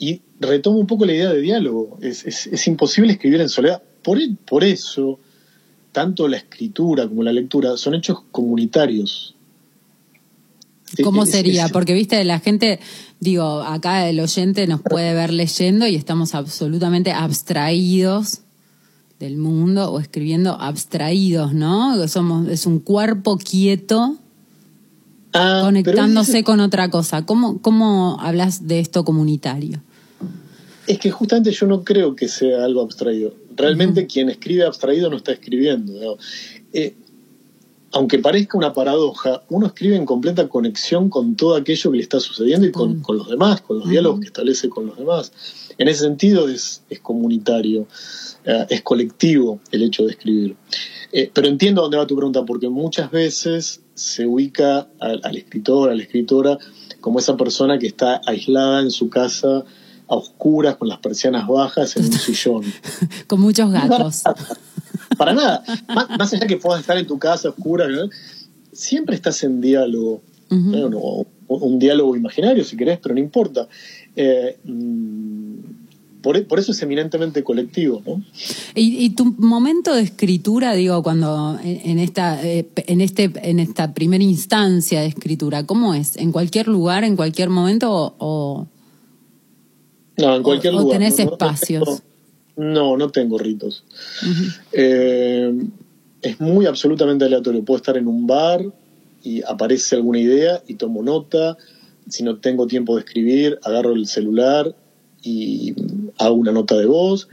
y 0.00 0.22
retomo 0.40 0.78
un 0.78 0.86
poco 0.88 1.04
la 1.06 1.12
idea 1.12 1.28
de 1.32 1.40
diálogo. 1.40 1.98
Es, 2.02 2.24
es- 2.26 2.46
es 2.48 2.66
imposible 2.66 3.12
escribir 3.12 3.40
en 3.40 3.48
soledad. 3.48 3.82
Por, 4.02 4.18
e- 4.18 4.34
por 4.48 4.64
eso, 4.64 5.20
tanto 5.92 6.26
la 6.26 6.38
escritura 6.38 7.06
como 7.06 7.22
la 7.22 7.32
lectura 7.32 7.76
son 7.76 7.94
hechos 7.94 8.18
comunitarios. 8.32 9.36
¿Cómo 11.04 11.22
Es- 11.24 11.30
sería? 11.30 11.68
Porque, 11.68 11.92
viste, 11.94 12.24
la 12.24 12.40
gente, 12.40 12.80
digo, 13.20 13.60
acá 13.62 14.08
el 14.08 14.18
oyente 14.20 14.66
nos 14.66 14.80
puede 14.80 15.14
ver 15.14 15.32
leyendo 15.32 15.86
y 15.86 15.94
estamos 15.94 16.34
absolutamente 16.34 17.12
abstraídos 17.12 18.40
del 19.20 19.36
mundo 19.36 19.92
o 19.92 20.00
escribiendo 20.00 20.58
abstraídos, 20.60 21.52
¿no? 21.52 22.08
Somos, 22.08 22.48
es 22.48 22.64
un 22.66 22.80
cuerpo 22.80 23.36
quieto 23.36 24.16
Ah, 25.32 25.60
conectándose 25.62 26.38
es- 26.40 26.44
con 26.44 26.58
otra 26.58 26.88
cosa. 26.90 27.24
¿Cómo, 27.26 27.60
¿Cómo 27.60 28.16
hablas 28.18 28.66
de 28.66 28.80
esto 28.80 29.04
comunitario? 29.04 29.80
Es 30.90 30.98
que 30.98 31.12
justamente 31.12 31.52
yo 31.52 31.68
no 31.68 31.84
creo 31.84 32.16
que 32.16 32.26
sea 32.26 32.64
algo 32.64 32.80
abstraído. 32.80 33.32
Realmente 33.54 34.08
quien 34.08 34.28
escribe 34.28 34.64
abstraído 34.64 35.08
no 35.08 35.18
está 35.18 35.30
escribiendo. 35.30 36.18
Eh, 36.72 36.94
aunque 37.92 38.18
parezca 38.18 38.58
una 38.58 38.72
paradoja, 38.72 39.44
uno 39.50 39.68
escribe 39.68 39.94
en 39.94 40.04
completa 40.04 40.48
conexión 40.48 41.08
con 41.08 41.36
todo 41.36 41.54
aquello 41.54 41.92
que 41.92 41.96
le 41.96 42.02
está 42.02 42.18
sucediendo 42.18 42.66
y 42.66 42.72
con, 42.72 43.02
con 43.02 43.18
los 43.18 43.28
demás, 43.28 43.60
con 43.60 43.78
los 43.78 43.88
diálogos 43.88 44.18
que 44.18 44.26
establece 44.26 44.68
con 44.68 44.86
los 44.86 44.96
demás. 44.96 45.32
En 45.78 45.86
ese 45.86 46.00
sentido 46.00 46.48
es, 46.48 46.82
es 46.90 46.98
comunitario, 46.98 47.86
eh, 48.44 48.66
es 48.70 48.82
colectivo 48.82 49.60
el 49.70 49.84
hecho 49.84 50.04
de 50.06 50.10
escribir. 50.10 50.56
Eh, 51.12 51.30
pero 51.32 51.46
entiendo 51.46 51.82
dónde 51.82 51.98
va 51.98 52.06
tu 52.08 52.16
pregunta, 52.16 52.44
porque 52.44 52.68
muchas 52.68 53.12
veces 53.12 53.80
se 53.94 54.26
ubica 54.26 54.88
al, 54.98 55.20
al 55.22 55.36
escritor, 55.36 55.88
a 55.88 55.94
la 55.94 56.02
escritora, 56.02 56.58
como 57.00 57.20
esa 57.20 57.36
persona 57.36 57.78
que 57.78 57.86
está 57.86 58.20
aislada 58.26 58.80
en 58.80 58.90
su 58.90 59.08
casa, 59.08 59.64
a 60.10 60.14
oscuras, 60.16 60.76
con 60.76 60.88
las 60.88 60.98
persianas 60.98 61.46
bajas, 61.46 61.96
en 61.96 62.04
un 62.06 62.12
sillón. 62.12 62.64
Con 63.28 63.40
muchos 63.40 63.70
gatos. 63.70 64.22
Para 65.16 65.32
nada. 65.32 65.62
Más, 65.88 66.10
más 66.18 66.32
allá 66.34 66.46
que 66.46 66.56
puedas 66.56 66.80
estar 66.80 66.98
en 66.98 67.06
tu 67.06 67.18
casa 67.18 67.48
oscura, 67.50 67.86
¿no? 67.88 68.08
siempre 68.72 69.14
estás 69.16 69.42
en 69.44 69.60
diálogo. 69.60 70.22
Un 70.50 71.78
diálogo 71.78 72.16
imaginario, 72.16 72.64
si 72.64 72.76
querés, 72.76 72.98
pero 73.00 73.14
no 73.14 73.20
importa. 73.20 73.68
Eh, 74.16 74.58
mm, 74.64 75.54
por, 76.22 76.44
por 76.46 76.58
eso 76.58 76.72
es 76.72 76.82
eminentemente 76.82 77.42
colectivo. 77.44 78.02
¿no? 78.06 78.22
Y, 78.74 79.04
y 79.04 79.10
tu 79.10 79.26
momento 79.38 79.94
de 79.94 80.02
escritura, 80.02 80.74
digo, 80.74 81.02
cuando 81.02 81.58
en, 81.62 81.90
en 81.90 81.98
esta 82.00 82.44
eh, 82.44 82.68
en 82.76 83.00
este 83.00 83.30
en 83.42 83.58
esta 83.60 83.94
primera 83.94 84.22
instancia 84.24 85.00
de 85.00 85.06
escritura, 85.06 85.64
¿cómo 85.66 85.94
es? 85.94 86.16
¿En 86.16 86.32
cualquier 86.32 86.66
lugar, 86.68 87.04
en 87.04 87.16
cualquier 87.16 87.48
momento 87.48 88.14
o- 88.18 88.66
No, 90.20 90.36
en 90.36 90.42
cualquier 90.42 90.74
o- 90.74 90.78
o 90.78 90.80
lugar. 90.82 90.98
tenés 90.98 91.18
no- 91.18 91.24
no 91.24 91.30
espacios? 91.32 91.84
tengo- 91.84 92.00
no, 92.56 92.96
no 92.96 93.10
tengo 93.10 93.38
ritos. 93.38 93.84
Eh, 94.72 95.52
es 96.22 96.40
muy 96.40 96.66
absolutamente 96.66 97.24
aleatorio. 97.24 97.64
Puedo 97.64 97.78
estar 97.78 97.96
en 97.96 98.06
un 98.06 98.26
bar 98.26 98.64
y 99.22 99.42
aparece 99.42 99.96
alguna 99.96 100.18
idea 100.18 100.62
y 100.66 100.74
tomo 100.74 101.02
nota. 101.02 101.56
Si 102.08 102.22
no 102.22 102.38
tengo 102.38 102.66
tiempo 102.66 102.94
de 102.96 103.00
escribir, 103.02 103.58
agarro 103.62 103.92
el 103.92 104.06
celular 104.06 104.74
y 105.22 105.74
hago 106.18 106.34
una 106.34 106.52
nota 106.52 106.76
de 106.76 106.86
voz. 106.86 107.28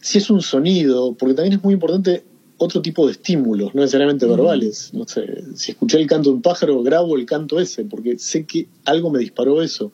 Si 0.00 0.18
es 0.18 0.30
un 0.30 0.42
sonido, 0.42 1.14
porque 1.14 1.34
también 1.34 1.54
es 1.54 1.64
muy 1.64 1.74
importante 1.74 2.24
otro 2.58 2.80
tipo 2.80 3.04
de 3.06 3.12
estímulos, 3.12 3.74
no 3.74 3.82
necesariamente 3.82 4.24
verbales. 4.26 4.90
No 4.94 5.06
sé, 5.06 5.44
si 5.56 5.72
escuché 5.72 5.98
el 5.98 6.06
canto 6.06 6.30
de 6.30 6.36
un 6.36 6.42
pájaro, 6.42 6.82
grabo 6.82 7.16
el 7.16 7.26
canto 7.26 7.60
ese, 7.60 7.84
porque 7.84 8.18
sé 8.18 8.46
que 8.46 8.66
algo 8.84 9.10
me 9.10 9.18
disparó 9.18 9.60
eso. 9.62 9.92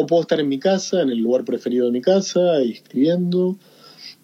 O 0.00 0.06
puedo 0.06 0.22
estar 0.22 0.40
en 0.40 0.48
mi 0.48 0.58
casa, 0.58 1.02
en 1.02 1.10
el 1.10 1.18
lugar 1.18 1.44
preferido 1.44 1.86
de 1.86 1.92
mi 1.92 2.00
casa, 2.00 2.62
y 2.64 2.72
escribiendo, 2.72 3.56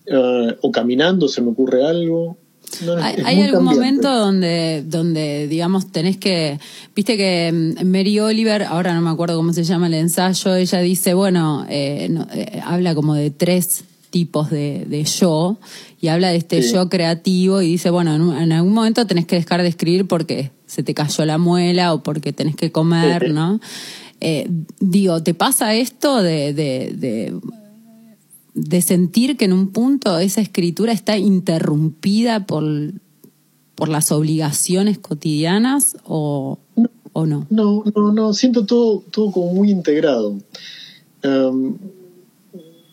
eh, 0.06 0.56
o 0.60 0.70
caminando, 0.70 1.28
se 1.28 1.40
me 1.42 1.50
ocurre 1.50 1.84
algo. 1.86 2.36
No, 2.84 2.94
¿Hay, 2.96 3.16
hay 3.24 3.40
algún 3.42 3.66
cambiante. 3.66 3.74
momento 3.80 4.10
donde, 4.18 4.82
donde, 4.86 5.46
digamos, 5.48 5.92
tenés 5.92 6.16
que. 6.16 6.58
Viste 6.96 7.16
que 7.16 7.52
mm, 7.52 7.84
Mary 7.86 8.18
Oliver, 8.20 8.64
ahora 8.64 8.94
no 8.94 9.00
me 9.00 9.10
acuerdo 9.10 9.36
cómo 9.36 9.52
se 9.52 9.64
llama 9.64 9.86
el 9.86 9.94
ensayo, 9.94 10.54
ella 10.56 10.80
dice, 10.80 11.14
bueno, 11.14 11.66
eh, 11.68 12.08
no, 12.10 12.26
eh, 12.34 12.60
habla 12.64 12.94
como 12.94 13.14
de 13.14 13.30
tres 13.30 13.84
tipos 14.10 14.48
de, 14.50 14.86
de 14.88 15.04
yo 15.04 15.58
y 16.00 16.08
habla 16.08 16.28
de 16.30 16.36
este 16.36 16.62
Sí. 16.62 16.72
yo 16.72 16.88
creativo 16.88 17.62
y 17.62 17.68
dice, 17.68 17.90
bueno, 17.90 18.14
en, 18.14 18.22
un- 18.22 18.36
en 18.36 18.52
algún 18.52 18.72
momento 18.72 19.06
tenés 19.06 19.26
que 19.26 19.36
dejar 19.36 19.60
de 19.62 19.68
escribir 19.68 20.06
porque 20.08 20.50
se 20.66 20.82
te 20.82 20.94
cayó 20.94 21.24
la 21.26 21.36
muela 21.38 21.92
o 21.94 22.02
porque 22.02 22.32
tenés 22.32 22.56
que 22.56 22.70
comer, 22.72 23.26
Sí. 23.26 23.32
¿no? 23.32 23.60
Eh, 24.20 24.48
digo, 24.80 25.22
¿te 25.22 25.34
pasa 25.34 25.74
esto 25.74 26.22
de, 26.22 26.54
de, 26.54 26.94
de 26.96 27.34
de 28.54 28.82
sentir 28.82 29.36
que 29.36 29.44
en 29.44 29.52
un 29.52 29.72
punto 29.72 30.18
esa 30.18 30.40
escritura 30.40 30.92
está 30.92 31.18
interrumpida 31.18 32.46
por, 32.46 32.64
por 33.74 33.88
las 33.88 34.12
obligaciones 34.12 34.98
cotidianas 34.98 35.96
o, 36.04 36.58
o 37.12 37.26
no? 37.26 37.46
No, 37.50 37.82
no, 37.94 38.12
no, 38.12 38.32
siento 38.32 38.64
todo, 38.64 39.02
todo 39.10 39.32
como 39.32 39.52
muy 39.52 39.70
integrado. 39.70 40.38
Em, 41.22 41.76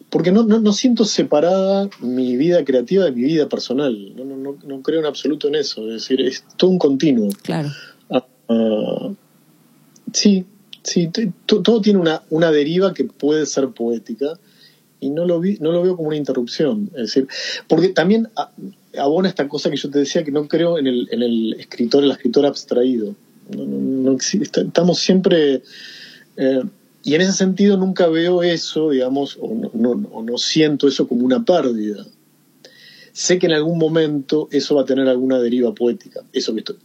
porque 0.10 0.32
no, 0.32 0.44
no, 0.44 0.60
no 0.60 0.74
siento 0.74 1.06
separada 1.06 1.90
mi 2.02 2.36
vida 2.36 2.66
creativa 2.66 3.06
de 3.06 3.12
mi 3.12 3.22
vida 3.22 3.48
personal. 3.48 4.16
No, 4.16 4.26
no, 4.26 4.36
no, 4.36 4.58
no 4.66 4.82
creo 4.82 5.00
en 5.00 5.06
absoluto 5.06 5.48
en 5.48 5.56
eso. 5.56 5.88
Es 5.88 5.94
decir, 5.94 6.22
es 6.22 6.44
todo 6.58 6.72
un 6.72 6.80
continuo. 6.80 7.30
Claro. 7.44 7.70
Ah, 8.10 8.26
ah, 8.50 9.14
sí, 10.12 10.46
sí, 10.84 11.10
todo 11.46 11.82
tiene 11.82 12.00
una, 12.00 12.24
una 12.30 12.52
deriva 12.52 12.94
que 12.94 13.06
puede 13.06 13.46
ser 13.46 13.70
poética 13.70 14.34
y 15.00 15.10
no 15.10 15.26
lo, 15.26 15.40
vi, 15.40 15.58
no 15.60 15.72
lo 15.72 15.82
veo 15.82 15.96
como 15.96 16.10
una 16.10 16.18
interrupción. 16.18 16.90
Es 16.96 17.02
decir, 17.08 17.28
porque 17.68 17.90
también 17.90 18.28
abona 18.98 19.30
esta 19.30 19.48
cosa 19.48 19.70
que 19.70 19.78
yo 19.78 19.90
te 19.90 20.00
decía 20.00 20.24
que 20.24 20.32
no 20.32 20.48
creo 20.48 20.78
en 20.78 20.88
el, 20.88 21.08
en 21.12 21.24
el 21.24 21.54
escritor, 21.60 22.04
el 22.04 22.12
escritor 22.12 22.46
abstraído. 22.46 23.16
No, 23.56 23.66
no- 23.66 24.12
no 24.12 24.18
estamos 24.18 25.00
siempre... 25.00 25.64
eh, 26.38 26.64
y 27.04 27.16
en 27.16 27.22
ese 27.22 27.32
sentido 27.34 27.78
nunca 27.78 28.08
veo 28.08 28.44
eso, 28.44 28.92
digamos, 28.92 29.38
o 29.42 29.54
no- 29.74 30.08
o 30.12 30.22
no 30.22 30.38
siento 30.38 30.88
eso 30.88 31.08
como 31.08 31.26
una 31.26 31.44
pérdida. 31.44 32.06
Sé 33.22 33.38
que 33.38 33.46
en 33.46 33.52
algún 33.52 33.78
momento 33.78 34.48
eso 34.50 34.74
va 34.74 34.82
a 34.82 34.86
tener 34.86 35.08
alguna 35.08 35.38
deriva 35.38 35.76
poética. 35.76 36.22
Eso 36.34 36.56
que 36.56 36.62
estoy, 36.62 36.78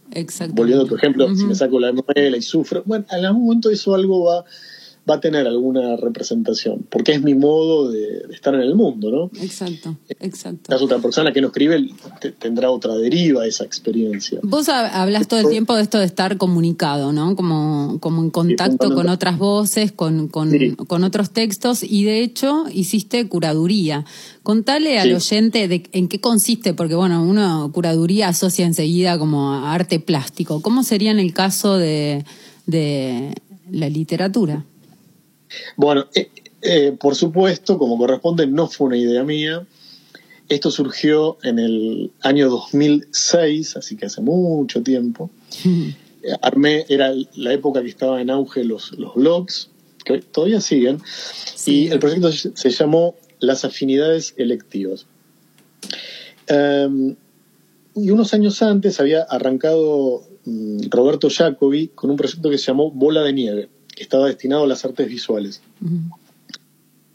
volviendo 0.51 0.85
a 0.85 0.87
tu 0.87 0.95
ejemplo, 0.95 1.35
si 1.35 1.45
me 1.45 1.55
saco 1.55 1.79
la 1.79 1.91
novela 1.91 2.37
y 2.37 2.43
sufro, 2.43 2.83
bueno, 2.85 3.05
en 3.11 3.25
algún 3.25 3.45
momento 3.45 3.71
eso 3.71 3.95
algo 3.95 4.25
va, 4.25 4.45
va 5.09 5.15
a 5.15 5.19
tener 5.21 5.47
alguna 5.47 5.95
representación, 5.95 6.85
porque 6.89 7.13
es 7.13 7.21
mi 7.23 7.33
modo 7.33 7.89
de, 7.89 7.99
de 8.27 8.33
estar 8.33 8.53
en 8.55 8.61
el 8.61 8.75
mundo, 8.75 9.09
¿no? 9.09 9.31
Exacto, 9.41 9.95
exacto. 10.19 10.63
Quizás 10.67 10.81
otra 10.81 10.99
persona 10.99 11.31
que 11.31 11.39
no 11.39 11.47
escribe 11.47 11.89
te- 12.19 12.31
tendrá 12.33 12.71
otra 12.71 12.95
deriva 12.95 13.45
esa 13.45 13.63
experiencia. 13.63 14.39
Vos 14.43 14.67
hab- 14.67 14.89
hablas 14.91 15.27
todo 15.27 15.39
el 15.39 15.49
tiempo 15.49 15.75
de 15.75 15.83
esto 15.83 15.97
de 15.99 16.05
estar 16.05 16.37
comunicado, 16.37 17.13
¿no? 17.13 17.35
Como, 17.35 17.97
como 18.01 18.21
en 18.21 18.29
contacto 18.31 18.93
con 18.93 19.07
otras 19.09 19.37
voces, 19.37 19.91
con, 19.91 20.27
con, 20.27 20.51
Sí. 20.51 20.75
con 20.75 21.03
otros 21.03 21.31
textos 21.31 21.83
y 21.83 22.03
de 22.03 22.21
hecho 22.21 22.65
hiciste 22.73 23.27
curaduría. 23.29 24.03
Contale 24.43 24.99
al 24.99 25.07
Sí. 25.09 25.13
oyente 25.35 25.67
de 25.67 25.83
en 25.91 26.07
qué 26.07 26.19
consiste, 26.19 26.73
porque 26.73 26.95
bueno, 26.95 27.23
uno 27.23 27.71
curaduría 27.73 28.27
asocia 28.29 28.65
enseguida 28.65 29.17
como 29.17 29.53
a 29.53 29.73
arte 29.73 29.99
plástico. 29.99 30.61
¿Cómo 30.61 30.83
sería 30.83 31.11
en 31.11 31.19
el 31.19 31.33
caso 31.33 31.77
de, 31.77 32.25
de 32.65 33.33
la 33.71 33.89
literatura? 33.89 34.65
Bueno, 35.75 36.07
eh, 36.15 36.29
eh, 36.61 36.95
por 36.99 37.15
supuesto, 37.15 37.77
como 37.77 37.97
corresponde, 37.97 38.47
no 38.47 38.67
fue 38.67 38.87
una 38.87 38.97
idea 38.97 39.23
mía. 39.23 39.65
Esto 40.49 40.71
surgió 40.71 41.37
en 41.43 41.59
el 41.59 42.11
año 42.21 42.49
2006, 42.49 43.77
así 43.77 43.95
que 43.97 44.05
hace 44.05 44.21
mucho 44.21 44.81
tiempo. 44.81 45.29
Armé, 46.41 46.85
era 46.89 47.13
la 47.35 47.53
época 47.53 47.81
que 47.81 47.89
estaba 47.89 48.21
en 48.21 48.29
auge 48.29 48.63
los, 48.63 48.91
los 48.97 49.13
blogs, 49.15 49.69
que 50.03 50.19
todavía 50.19 50.61
siguen, 50.61 50.99
Sí. 51.55 51.85
y 51.85 51.87
el 51.87 51.99
proyecto 51.99 52.31
se 52.31 52.69
llamó 52.69 53.15
Las 53.39 53.63
afinidades 53.65 54.33
electivas. 54.37 55.05
Um, 56.49 57.15
y 57.95 58.09
unos 58.11 58.33
años 58.33 58.61
antes 58.61 58.99
había 58.99 59.23
arrancado 59.23 60.23
mm, 60.45 60.89
Roberto 60.89 61.29
Jacobi 61.29 61.89
con 61.89 62.09
un 62.09 62.15
proyecto 62.17 62.49
que 62.49 62.57
se 62.57 62.67
llamó 62.67 62.91
Bola 62.91 63.21
de 63.23 63.33
Nieve, 63.33 63.69
estaba 64.03 64.27
destinado 64.27 64.63
a 64.63 64.67
las 64.67 64.85
artes 64.85 65.07
visuales, 65.07 65.61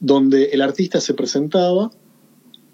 donde 0.01 0.47
el 0.47 0.63
artista 0.63 1.01
se 1.01 1.15
presentaba 1.15 1.91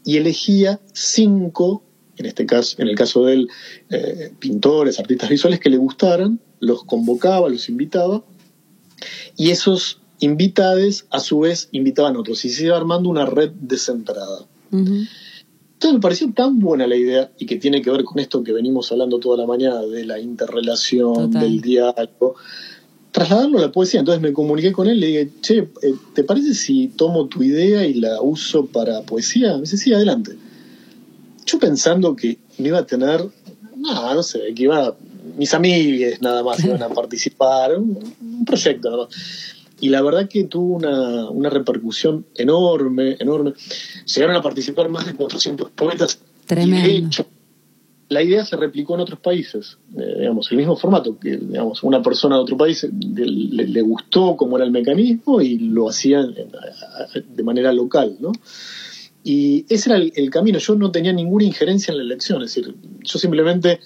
y 0.04 0.16
elegía 0.16 0.80
cinco, 0.92 1.82
en 2.16 2.26
este 2.26 2.46
caso, 2.46 2.80
en 2.80 2.88
el 2.88 2.94
caso 2.94 3.24
de 3.24 3.34
él, 3.34 3.48
eh, 3.90 4.32
pintores, 4.38 4.98
artistas 4.98 5.28
visuales 5.28 5.60
que 5.60 5.70
le 5.70 5.76
gustaran, 5.76 6.40
los 6.60 6.84
convocaba, 6.84 7.48
los 7.48 7.68
invitaba, 7.68 8.24
y 9.36 9.50
esos 9.50 10.00
invitados 10.20 11.06
a 11.10 11.20
su 11.20 11.40
vez 11.40 11.68
invitaban 11.72 12.16
a 12.16 12.20
otros, 12.20 12.44
y 12.44 12.48
se 12.48 12.64
iba 12.64 12.76
armando 12.76 13.08
una 13.08 13.26
red 13.26 13.50
descentrada. 13.50 14.46
Entonces 14.72 15.94
me 15.94 16.00
pareció 16.00 16.32
tan 16.32 16.58
buena 16.58 16.86
la 16.86 16.96
idea, 16.96 17.30
y 17.38 17.46
que 17.46 17.56
tiene 17.56 17.82
que 17.82 17.90
ver 17.90 18.02
con 18.02 18.18
esto 18.18 18.42
que 18.42 18.52
venimos 18.52 18.90
hablando 18.90 19.20
toda 19.20 19.36
la 19.36 19.46
mañana, 19.46 19.82
de 19.82 20.04
la 20.04 20.18
interrelación, 20.18 21.14
Total. 21.14 21.42
del 21.42 21.60
diálogo, 21.60 22.34
trasladarlo 23.18 23.58
a 23.58 23.62
la 23.62 23.72
poesía. 23.72 24.00
Entonces 24.00 24.22
me 24.22 24.32
comuniqué 24.32 24.72
con 24.72 24.86
él 24.86 24.98
y 24.98 25.00
le 25.00 25.06
dije, 25.06 25.30
che, 25.40 25.58
eh, 25.58 25.94
¿te 26.14 26.22
parece 26.22 26.54
si 26.54 26.86
tomo 26.88 27.26
tu 27.26 27.42
idea 27.42 27.84
y 27.84 27.94
la 27.94 28.22
uso 28.22 28.66
para 28.66 29.02
poesía? 29.02 29.54
Me 29.54 29.62
dice, 29.62 29.76
sí, 29.76 29.92
adelante. 29.92 30.36
Yo 31.44 31.58
pensando 31.58 32.14
que 32.14 32.38
no 32.58 32.68
iba 32.68 32.78
a 32.78 32.86
tener, 32.86 33.24
no, 33.76 34.14
no 34.14 34.22
sé, 34.22 34.54
que 34.54 34.62
iba, 34.62 34.94
mis 35.36 35.52
amigos 35.52 36.20
nada 36.20 36.44
más 36.44 36.64
iban 36.64 36.82
a 36.82 36.88
participar, 37.00 37.76
un, 37.76 37.98
un 38.20 38.44
proyecto 38.44 38.88
nada 38.90 39.04
más. 39.04 39.14
Y 39.80 39.88
la 39.88 40.02
verdad 40.02 40.28
que 40.28 40.44
tuvo 40.44 40.76
una, 40.76 41.28
una 41.30 41.50
repercusión 41.50 42.24
enorme, 42.36 43.16
enorme. 43.18 43.54
Llegaron 44.06 44.36
a 44.36 44.42
participar 44.42 44.88
más 44.88 45.06
de 45.06 45.14
400 45.14 45.70
poetas. 45.70 46.20
Tremendo. 46.46 46.88
Y 46.88 47.00
de 47.00 47.06
hecho, 47.06 47.26
la 48.08 48.22
idea 48.22 48.44
se 48.44 48.56
replicó 48.56 48.94
en 48.94 49.00
otros 49.00 49.20
países, 49.20 49.78
eh, 49.96 50.14
digamos, 50.20 50.50
el 50.50 50.56
mismo 50.56 50.76
formato, 50.76 51.18
que 51.18 51.36
digamos, 51.36 51.82
una 51.82 52.02
persona 52.02 52.36
de 52.36 52.42
otro 52.42 52.56
país 52.56 52.86
le, 53.14 53.82
gustó 53.82 54.36
cómo 54.36 54.56
era 54.56 54.64
el 54.64 54.70
mecanismo 54.72 55.40
y 55.42 55.58
lo 55.58 55.88
hacía 55.88 56.20
en- 56.20 56.54
a- 56.56 57.02
a- 57.04 57.20
de 57.20 57.42
manera 57.42 57.72
local, 57.72 58.16
¿no? 58.20 58.32
Y 59.24 59.66
ese 59.68 59.90
era 59.90 59.98
el, 59.98 60.12
el 60.16 60.30
camino, 60.30 60.58
yo 60.58 60.74
no 60.74 60.90
tenía 60.90 61.12
ninguna 61.12 61.44
injerencia 61.44 61.92
en 61.92 61.98
la 61.98 62.04
elección, 62.04 62.42
es 62.42 62.54
decir, 62.54 62.74
yo 63.02 63.18
simplemente 63.18 63.80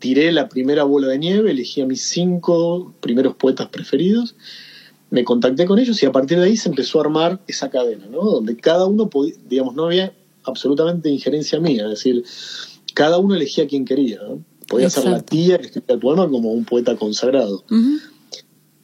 tiré 0.00 0.32
la 0.32 0.48
primera 0.48 0.82
bola 0.82 1.06
de 1.08 1.18
nieve, 1.18 1.52
elegí 1.52 1.80
a 1.82 1.86
mis 1.86 2.02
cinco 2.02 2.92
primeros 3.00 3.36
poetas 3.36 3.68
preferidos, 3.68 4.34
me 5.10 5.22
contacté 5.24 5.66
con 5.66 5.78
ellos 5.78 6.02
y 6.02 6.06
a 6.06 6.10
partir 6.10 6.38
de 6.40 6.46
ahí 6.46 6.56
se 6.56 6.68
empezó 6.68 6.98
a 6.98 7.02
armar 7.02 7.40
esa 7.46 7.70
cadena, 7.70 8.06
¿no? 8.10 8.22
Donde 8.22 8.56
cada 8.56 8.86
uno 8.86 9.08
podía, 9.08 9.34
digamos, 9.48 9.76
no 9.76 9.84
había 9.84 10.12
absolutamente 10.42 11.10
injerencia 11.10 11.60
mía, 11.60 11.84
es 11.84 11.90
decir, 11.90 12.24
cada 12.94 13.18
uno 13.18 13.34
elegía 13.34 13.64
a 13.64 13.66
quien 13.66 13.84
quería, 13.84 14.18
¿no? 14.22 14.42
Podía 14.68 14.88
ser 14.90 15.04
la 15.06 15.20
tía 15.22 15.58
que 15.58 15.66
escribía 15.66 15.94
el 15.94 16.00
poema 16.00 16.28
como 16.28 16.52
un 16.52 16.64
poeta 16.64 16.96
consagrado. 16.96 17.64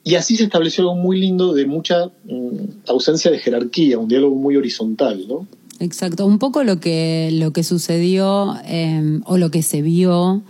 Y 0.04 0.14
así 0.14 0.36
se 0.36 0.44
estableció 0.44 0.82
algo 0.84 0.96
muy 0.96 1.20
lindo 1.20 1.52
de 1.54 1.66
mucha 1.66 2.06
mm, 2.24 2.88
ausencia 2.88 3.30
de 3.30 3.38
jerarquía, 3.38 3.98
un 3.98 4.08
diálogo 4.08 4.34
muy 4.36 4.56
horizontal, 4.56 5.26
¿no? 5.28 5.46
Exacto, 5.80 6.26
un 6.26 6.38
poco 6.38 6.64
lo 6.64 6.80
que, 6.80 7.30
lo 7.32 7.52
que 7.52 7.62
sucedió 7.62 8.56
eh, 8.66 9.20
o 9.26 9.38
lo 9.38 9.50
que 9.50 9.62
se 9.62 9.80
vio, 9.82 10.42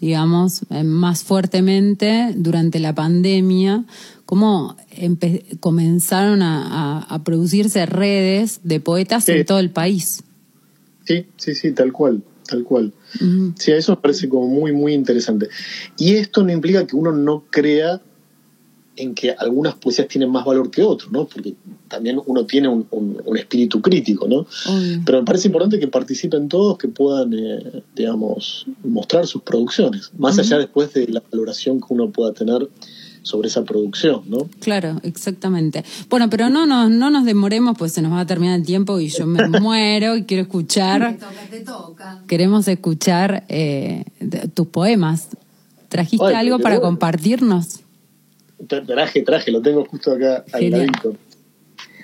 digamos, 0.00 0.60
eh, 0.70 0.84
más 0.84 1.24
fuertemente 1.24 2.32
durante 2.36 2.78
la 2.78 2.94
pandemia, 2.94 3.84
cómo 4.24 4.76
comenzaron 5.60 6.42
a, 6.42 6.98
a- 7.00 7.14
a 7.14 7.24
producirse 7.24 7.86
redes 7.86 8.60
de 8.62 8.78
poetas 8.80 9.24
Sí. 9.24 9.32
en 9.32 9.46
todo 9.46 9.58
el 9.58 9.70
país. 9.70 10.22
Sí, 11.04 11.26
sí, 11.36 11.54
sí, 11.54 11.72
tal 11.72 11.92
cual, 11.92 12.22
tal 12.48 12.64
cual. 12.64 12.92
Sí, 13.56 13.70
eso 13.72 13.92
me 13.92 13.96
parece 13.98 14.28
como 14.28 14.48
muy, 14.48 14.72
muy 14.72 14.94
interesante. 14.94 15.48
Y 15.98 16.14
esto 16.14 16.42
no 16.42 16.50
implica 16.52 16.86
que 16.86 16.96
uno 16.96 17.12
no 17.12 17.44
crea 17.50 18.00
en 18.96 19.14
que 19.14 19.30
algunas 19.30 19.76
poesías 19.76 20.08
tienen 20.08 20.28
más 20.28 20.44
valor 20.44 20.72
que 20.72 20.82
otras, 20.82 21.12
¿no? 21.12 21.24
Porque 21.24 21.54
también 21.86 22.20
uno 22.26 22.44
tiene 22.46 22.66
un, 22.66 22.84
un- 22.90 23.22
un 23.24 23.36
espíritu 23.36 23.80
crítico, 23.80 24.26
¿no? 24.26 24.38
Obvio. 24.66 25.00
Pero 25.06 25.18
me 25.20 25.24
parece 25.24 25.46
importante 25.46 25.78
que 25.78 25.86
participen 25.86 26.48
todos, 26.48 26.78
que 26.78 26.88
puedan, 26.88 27.32
eh, 27.32 27.82
digamos, 27.94 28.66
mostrar 28.82 29.24
sus 29.28 29.42
producciones, 29.42 30.10
más 30.18 30.36
allá 30.40 30.58
después 30.58 30.92
de 30.94 31.06
la 31.06 31.22
valoración 31.30 31.78
que 31.78 31.86
uno 31.90 32.10
pueda 32.10 32.32
tener 32.32 32.68
sobre 33.28 33.48
esa 33.48 33.62
producción, 33.62 34.22
¿no? 34.26 34.48
Claro, 34.60 35.00
exactamente. 35.02 35.84
Bueno, 36.08 36.30
pero 36.30 36.48
no 36.48 36.66
nos, 36.66 36.90
no 36.90 37.10
nos 37.10 37.26
demoremos, 37.26 37.76
pues 37.76 37.92
se 37.92 38.00
nos 38.00 38.10
va 38.12 38.20
a 38.20 38.26
terminar 38.26 38.58
el 38.58 38.64
tiempo 38.64 38.98
y 39.00 39.08
yo 39.08 39.26
me 39.26 39.46
muero 39.60 40.16
y 40.16 40.24
quiero 40.24 40.42
escuchar. 40.44 41.18
te 41.50 41.60
toca. 41.60 42.22
Queremos 42.26 42.66
escuchar 42.68 43.44
eh, 43.48 44.04
de- 44.20 44.48
tus 44.48 44.66
poemas. 44.68 45.28
¿Trajiste 45.90 46.24
Ay, 46.26 46.34
algo 46.34 46.58
para 46.58 46.76
bueno. 46.76 46.88
compartirnos? 46.90 47.80
Tra- 48.66 48.86
Traje, 48.86 49.22
traje, 49.22 49.50
lo 49.50 49.60
tengo 49.60 49.84
justo 49.84 50.12
acá 50.12 50.44
al 50.52 50.70
ladito. 50.70 51.14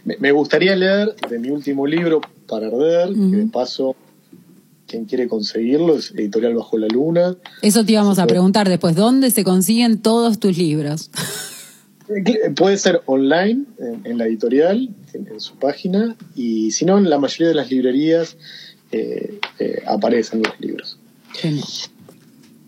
Me, 0.04 0.16
me 0.18 0.30
gustaría 0.32 0.76
leer 0.76 1.14
de 1.30 1.38
mi 1.38 1.48
último 1.48 1.86
libro, 1.86 2.20
Para 2.46 2.66
Arder, 2.66 3.14
que 3.14 3.18
de 3.36 3.46
paso, 3.46 3.96
quien 4.86 5.04
quiere 5.06 5.28
conseguirlo, 5.28 5.96
es 5.96 6.10
Editorial 6.12 6.54
Bajo 6.54 6.76
la 6.78 6.88
Luna. 6.88 7.36
Eso 7.62 7.84
te 7.84 7.92
íbamos 7.92 8.18
a 8.18 8.26
preguntar 8.26 8.68
después. 8.68 8.94
¿Dónde 8.94 9.30
se 9.30 9.44
consiguen 9.44 9.98
todos 10.02 10.38
tus 10.38 10.56
libros? 10.58 11.10
Eh, 12.08 12.50
Puede 12.54 12.76
ser 12.76 13.00
online, 13.06 13.64
en, 13.78 14.02
en 14.04 14.18
la 14.18 14.26
editorial, 14.26 14.90
en, 15.14 15.26
en 15.28 15.40
su 15.40 15.56
página, 15.56 16.16
y 16.36 16.70
si 16.70 16.84
no, 16.84 16.98
en 16.98 17.08
la 17.08 17.18
mayoría 17.18 17.48
de 17.48 17.54
las 17.54 17.70
librerías 17.70 18.36
eh, 18.92 19.40
eh, 19.58 19.82
aparecen 19.86 20.42
los 20.42 20.52
libros. 20.60 20.98
Genial. 21.32 21.64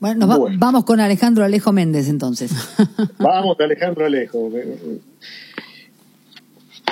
Bueno, 0.01 0.21
nos 0.27 0.31
va- 0.31 0.37
Bueno. 0.39 0.57
vamos 0.59 0.85
con 0.85 1.01
Alejandro 1.01 1.45
Alejo 1.45 1.73
Méndez 1.73 2.09
entonces. 2.09 2.51
Vamos, 3.19 3.57
Alejandro 3.61 4.05
Alejo. 4.07 4.51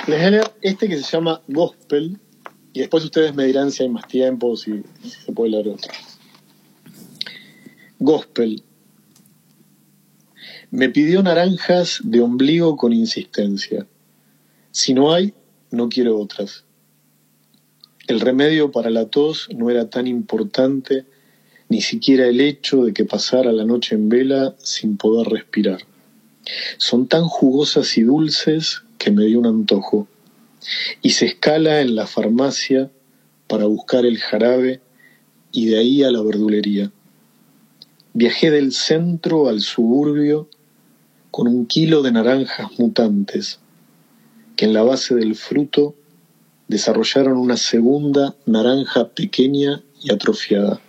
Les 0.07 0.17
voy 0.17 0.25
a 0.25 0.29
leer 0.29 0.51
este 0.61 0.87
que 0.87 0.97
se 0.97 1.03
llama 1.03 1.41
Gospel 1.47 2.17
y 2.75 2.79
después 2.79 3.05
ustedes 3.05 3.33
me 3.33 3.45
dirán 3.45 3.71
si 3.71 3.83
hay 3.83 3.89
más 3.89 4.05
tiempo, 4.05 4.57
si, 4.57 4.83
se 5.01 5.31
puede 5.31 5.51
leer 5.51 5.69
otro. 5.69 5.93
Gospel. 7.99 8.63
Me 10.71 10.89
pidió 10.89 11.23
naranjas 11.23 12.01
de 12.03 12.19
ombligo 12.19 12.75
con 12.75 12.91
insistencia. 12.91 13.87
Si 14.71 14.93
no 14.93 15.13
hay, 15.13 15.33
no 15.71 15.87
quiero 15.87 16.19
otras. 16.19 16.65
El 18.07 18.19
remedio 18.19 18.71
para 18.71 18.89
la 18.89 19.05
tos 19.05 19.47
no 19.55 19.69
era 19.69 19.89
tan 19.89 20.05
importante, 20.05 21.05
ni 21.69 21.79
siquiera 21.79 22.27
el 22.27 22.41
hecho 22.41 22.83
de 22.83 22.93
que 22.93 23.05
pasara 23.05 23.53
la 23.53 23.63
noche 23.63 23.95
en 23.95 24.09
vela 24.09 24.53
sin 24.57 24.97
poder 24.97 25.29
respirar. 25.29 25.79
Son 26.77 27.07
tan 27.07 27.23
jugosas 27.23 27.97
y 27.97 28.01
dulces 28.01 28.81
que 28.97 29.11
me 29.11 29.23
dio 29.23 29.39
un 29.39 29.45
antojo. 29.45 30.09
Y 31.01 31.11
se 31.11 31.25
escala 31.25 31.81
en 31.81 31.95
la 31.95 32.07
farmacia 32.07 32.91
para 33.47 33.65
buscar 33.65 34.05
el 34.05 34.17
jarabe 34.19 34.81
y 35.51 35.67
de 35.67 35.77
ahí 35.77 36.03
a 36.03 36.11
la 36.11 36.21
verdulería. 36.21 36.91
Viajé 38.13 38.51
del 38.51 38.71
centro 38.71 39.47
al 39.47 39.61
suburbio 39.61 40.49
con 41.31 41.47
un 41.47 41.65
kilo 41.65 42.01
de 42.01 42.11
naranjas 42.11 42.79
mutantes 42.79 43.59
que 44.55 44.65
en 44.65 44.73
la 44.73 44.83
base 44.83 45.15
del 45.15 45.35
fruto 45.35 45.95
desarrollaron 46.67 47.37
una 47.37 47.57
segunda 47.57 48.35
naranja 48.45 49.09
pequeña 49.09 49.83
y 50.01 50.13
atrofiada. 50.13 50.79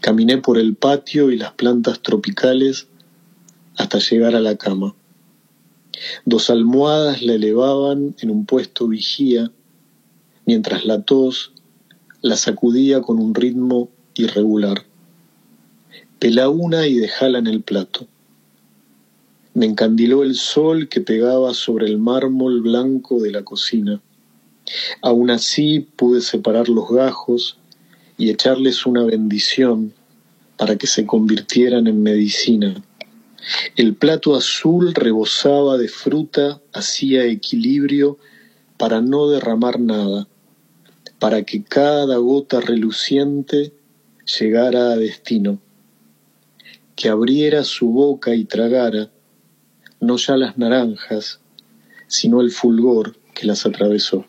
Caminé 0.00 0.38
por 0.38 0.58
el 0.58 0.76
patio 0.76 1.30
y 1.30 1.36
las 1.36 1.52
plantas 1.52 2.00
tropicales 2.00 2.86
hasta 3.76 3.98
llegar 3.98 4.34
a 4.34 4.40
la 4.40 4.56
cama. 4.56 4.94
Dos 6.24 6.50
almohadas 6.50 7.22
la 7.22 7.34
elevaban 7.34 8.14
en 8.20 8.30
un 8.30 8.46
puesto 8.46 8.88
vigía, 8.88 9.50
mientras 10.44 10.84
la 10.84 11.02
tos 11.02 11.52
la 12.22 12.36
sacudía 12.36 13.02
con 13.02 13.18
un 13.18 13.34
ritmo 13.34 13.88
irregular. 14.14 14.84
Pelá 16.18 16.48
una 16.48 16.86
y 16.86 16.94
dejala 16.94 17.38
en 17.38 17.46
el 17.46 17.62
plato. 17.62 18.08
Me 19.54 19.66
encandiló 19.66 20.22
el 20.22 20.34
sol 20.34 20.88
que 20.88 21.00
pegaba 21.00 21.54
sobre 21.54 21.86
el 21.86 21.98
mármol 21.98 22.62
blanco 22.62 23.20
de 23.20 23.30
la 23.32 23.42
cocina. 23.42 24.00
Aún 25.02 25.30
así 25.30 25.86
pude 25.96 26.20
separar 26.20 26.68
los 26.68 26.90
gajos 26.90 27.58
y 28.18 28.30
echarles 28.30 28.86
una 28.86 29.04
bendición 29.04 29.92
para 30.56 30.76
que 30.76 30.86
se 30.86 31.06
convirtieran 31.06 31.86
en 31.86 32.02
medicina. 32.02 32.82
El 33.76 33.94
plato 33.94 34.34
azul 34.34 34.94
rebosaba 34.94 35.78
de 35.78 35.88
fruta, 35.88 36.60
hacía 36.72 37.24
equilibrio 37.24 38.18
para 38.76 39.00
no 39.00 39.28
derramar 39.28 39.80
nada, 39.80 40.28
para 41.18 41.42
que 41.44 41.62
cada 41.62 42.16
gota 42.16 42.60
reluciente 42.60 43.72
llegara 44.38 44.92
a 44.92 44.96
destino, 44.96 45.60
que 46.94 47.08
abriera 47.08 47.64
su 47.64 47.88
boca 47.88 48.34
y 48.34 48.44
tragara 48.44 49.10
no 50.00 50.16
ya 50.16 50.36
las 50.36 50.58
naranjas, 50.58 51.40
sino 52.06 52.40
el 52.40 52.50
fulgor 52.50 53.16
que 53.34 53.46
las 53.46 53.66
atravesó. 53.66 54.24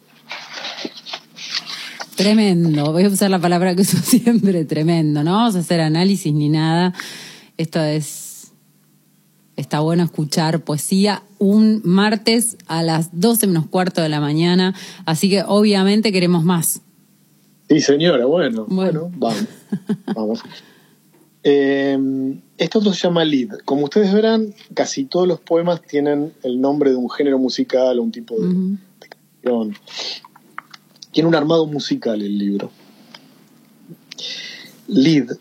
Tremendo. 2.15 2.91
Voy 2.91 3.03
a 3.03 3.09
usar 3.09 3.29
la 3.29 3.39
palabra 3.39 3.75
que 3.75 3.81
uso 3.81 3.97
siempre, 4.03 4.65
tremendo. 4.65 5.23
No 5.23 5.33
vamos 5.33 5.55
a 5.55 5.59
hacer 5.59 5.81
análisis 5.81 6.33
ni 6.33 6.49
nada. 6.49 6.93
Esto 7.57 7.81
es. 7.81 8.26
Está 9.57 9.79
bueno 9.81 10.03
escuchar 10.03 10.61
poesía 10.61 11.23
un 11.39 11.81
martes 11.83 12.57
a 12.67 12.83
las 12.83 13.09
12 13.19 13.47
menos 13.47 13.65
cuarto 13.67 14.01
de 14.01 14.07
la 14.09 14.21
mañana. 14.21 14.73
Así 15.05 15.29
que 15.29 15.43
obviamente 15.45 16.11
queremos 16.13 16.43
más. 16.45 16.81
Sí, 17.67 17.81
señora, 17.81 18.25
bueno, 18.25 18.65
Bueno. 18.69 19.09
bueno, 19.17 19.17
vamos. 19.17 19.45
vamos. 20.15 20.39
Eh, 21.49 21.97
esto 22.57 22.79
otro 22.79 22.91
se 22.91 23.07
llama 23.07 23.23
lead. 23.23 23.59
Como 23.63 23.85
ustedes 23.85 24.11
verán, 24.13 24.53
casi 24.73 25.05
todos 25.05 25.25
los 25.25 25.39
poemas 25.39 25.81
tienen 25.81 26.33
el 26.43 26.59
nombre 26.59 26.89
de 26.89 26.97
un 26.97 27.09
género 27.09 27.39
musical 27.39 27.99
o 27.99 28.03
un 28.03 28.11
tipo 28.11 28.35
de, 28.37 28.49
de 28.49 29.07
canción. 29.07 29.73
Tiene 31.11 31.29
un 31.29 31.35
armado 31.35 31.65
musical 31.65 32.21
el 32.21 32.37
libro. 32.37 32.69
Lead. 34.87 35.37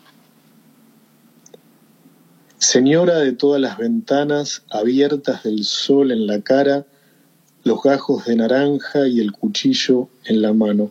Señora 2.69 3.21
de 3.21 3.31
todas 3.31 3.61
las 3.61 3.79
ventanas 3.79 4.65
abiertas 4.71 5.45
del 5.45 5.63
sol 5.63 6.11
en 6.11 6.27
la 6.27 6.41
cara, 6.41 6.85
los 7.63 7.81
gajos 7.81 8.25
de 8.25 8.35
naranja 8.35 9.07
y 9.07 9.21
el 9.21 9.31
cuchillo 9.31 10.09
en 10.25 10.43
la 10.43 10.53
mano. 10.53 10.91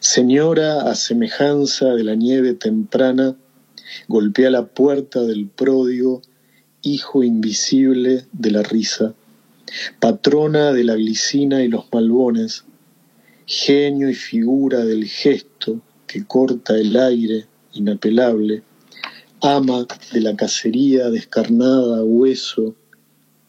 Señora, 0.00 0.90
a 0.90 0.94
semejanza 0.94 1.88
de 1.90 2.02
la 2.02 2.14
nieve 2.14 2.54
temprana, 2.54 3.36
golpea 4.08 4.48
la 4.48 4.64
puerta 4.64 5.20
del 5.20 5.48
pródigo, 5.48 6.22
hijo 6.80 7.22
invisible 7.22 8.24
de 8.32 8.50
la 8.50 8.62
risa, 8.62 9.12
patrona 10.00 10.72
de 10.72 10.84
la 10.84 10.94
glicina 10.94 11.62
y 11.62 11.68
los 11.68 11.92
malbones, 11.92 12.64
genio 13.44 14.08
y 14.08 14.14
figura 14.14 14.82
del 14.82 15.04
gesto 15.04 15.82
que 16.06 16.24
corta 16.24 16.74
el 16.74 16.96
aire 16.96 17.44
inapelable, 17.74 18.62
ama 19.44 19.86
de 20.12 20.20
la 20.22 20.34
cacería 20.36 21.10
descarnada 21.10 22.02
hueso 22.02 22.74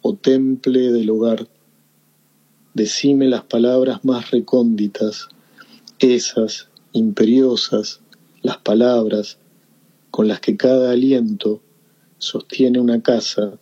o 0.02 0.14
temple 0.16 0.92
del 0.92 1.10
hogar. 1.10 1.48
Decime 2.74 3.28
las 3.28 3.44
palabras 3.44 4.04
más 4.04 4.30
recónditas, 4.32 5.30
esas 6.00 6.68
imperiosas, 6.92 8.02
las 8.42 8.58
palabras 8.58 9.38
con 10.12 10.28
las 10.28 10.42
que 10.42 10.58
cada 10.58 10.92
aliento 10.92 11.62
sostiene 12.18 12.80
una 12.82 13.02
casa, 13.02 13.54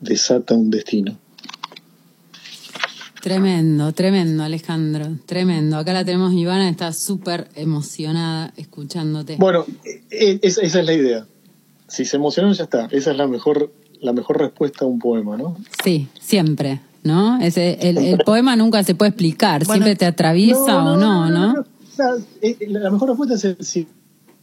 desata 0.00 0.54
un 0.54 0.70
destino. 0.70 1.18
Tremendo, 3.22 3.92
tremendo, 3.92 4.42
Alejandro, 4.42 5.16
tremendo. 5.26 5.76
Acá 5.78 5.92
la 5.94 6.04
tenemos 6.04 6.34
Ivana, 6.34 6.68
está 6.68 6.92
súper 6.92 7.48
emocionada 7.54 8.52
escuchándote. 8.56 9.36
Bueno, 9.38 9.64
e- 10.10 10.38
es- 10.42 10.58
esa 10.58 10.80
es 10.80 10.84
la 10.86 10.92
idea. 10.92 11.26
Si 11.92 12.04
se 12.06 12.16
emocionan, 12.16 12.54
ya 12.54 12.64
está. 12.64 12.86
Esa 12.90 13.10
es 13.10 13.16
la 13.18 13.26
mejor, 13.26 13.70
la 14.00 14.12
mejor 14.14 14.38
respuesta 14.38 14.84
a 14.84 14.88
un 14.88 14.98
poema, 14.98 15.36
¿no? 15.36 15.58
Sí, 15.84 16.08
siempre, 16.18 16.80
¿no? 17.04 17.38
Ese, 17.40 17.76
el, 17.88 17.98
el 17.98 18.18
poema 18.20 18.56
nunca 18.56 18.82
se 18.82 18.94
puede 18.94 19.10
explicar, 19.10 19.64
Bueno, 19.66 19.84
siempre 19.84 19.96
te 19.98 20.06
atraviesa 20.06 20.82
o 20.82 20.96
no, 20.96 21.28
¿no? 21.28 21.64
Eh, 22.40 22.56
La 22.68 22.90
mejor 22.90 23.10
respuesta 23.10 23.34
es 23.34 23.44
el 23.44 23.56
sí. 23.60 23.86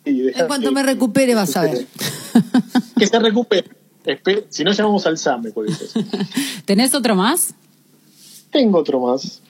En 0.05 0.47
cuanto 0.47 0.69
que- 0.69 0.75
me 0.75 0.83
recupere 0.83 1.33
vas 1.33 1.55
a 1.57 1.63
ver. 1.63 1.87
Que 2.97 3.07
se 3.07 3.17
recupere. 3.17 3.67
Espe- 4.05 4.45
Si 4.49 4.63
no, 4.63 4.71
llamamos 4.71 5.05
al 5.07 5.17
SAME 5.17 5.51
por 5.51 5.67
eso. 5.67 5.85
¿Tenés 6.65 6.93
otro 6.93 7.15
más? 7.15 7.53
Tengo 8.51 8.77
otro 8.77 8.99
más. 8.99 9.41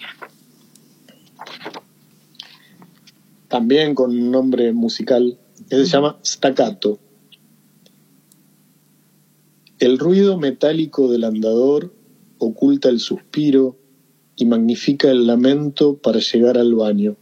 También 3.48 3.96
con 3.96 4.12
un 4.12 4.32
nombre 4.32 4.72
musical. 4.74 5.38
Ese 5.70 5.86
se 5.86 5.92
llama 5.92 6.18
Staccato. 6.26 7.00
El 9.80 9.98
ruido 9.98 10.38
metálico 10.38 11.10
del 11.10 11.24
andador 11.24 11.94
oculta 12.38 12.90
el 12.90 13.00
suspiro 13.00 13.78
y 14.36 14.44
magnifica 14.44 15.10
el 15.10 15.26
lamento 15.26 15.96
para 15.96 16.20
llegar 16.20 16.58
al 16.58 16.76
baño. 16.76 17.16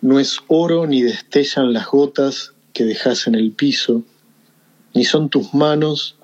No 0.00 0.20
es 0.20 0.38
oro 0.46 0.86
ni 0.86 1.02
destellan 1.02 1.72
las 1.72 1.88
gotas 1.88 2.52
que 2.72 2.84
dejas 2.84 3.26
en 3.26 3.34
el 3.34 3.50
piso, 3.50 4.04
ni 4.94 5.04
son 5.04 5.30
tus 5.30 5.52
manos 5.52 6.14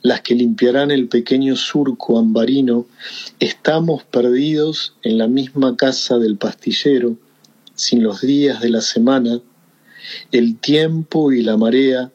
las 0.00 0.22
que 0.22 0.34
limpiarán 0.34 0.90
el 0.90 1.08
pequeño 1.08 1.54
surco 1.54 2.18
ambarino. 2.18 2.86
Estamos 3.40 4.04
perdidos 4.04 4.94
en 5.02 5.18
la 5.18 5.28
misma 5.28 5.76
casa 5.76 6.16
del 6.16 6.38
pastillero, 6.38 7.18
sin 7.74 8.02
los 8.02 8.22
días 8.22 8.62
de 8.62 8.70
la 8.70 8.80
semana. 8.80 9.42
El 10.32 10.58
tiempo 10.58 11.30
y 11.30 11.42
la 11.42 11.58
marea 11.58 12.10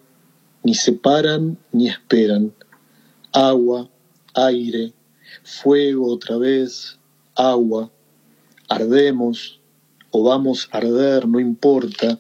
ni 0.64 0.74
se 0.74 0.94
paran 0.94 1.60
ni 1.72 1.88
esperan. 1.88 2.52
Agua, 3.42 3.90
aire, 4.34 4.92
fuego 5.44 6.12
otra 6.12 6.38
vez, 6.38 7.00
agua. 7.38 7.90
Ardemos 8.68 9.62
o 10.12 10.24
vamos 10.24 10.68
a 10.74 10.80
arder, 10.80 11.26
no 11.26 11.40
importa, 11.40 12.20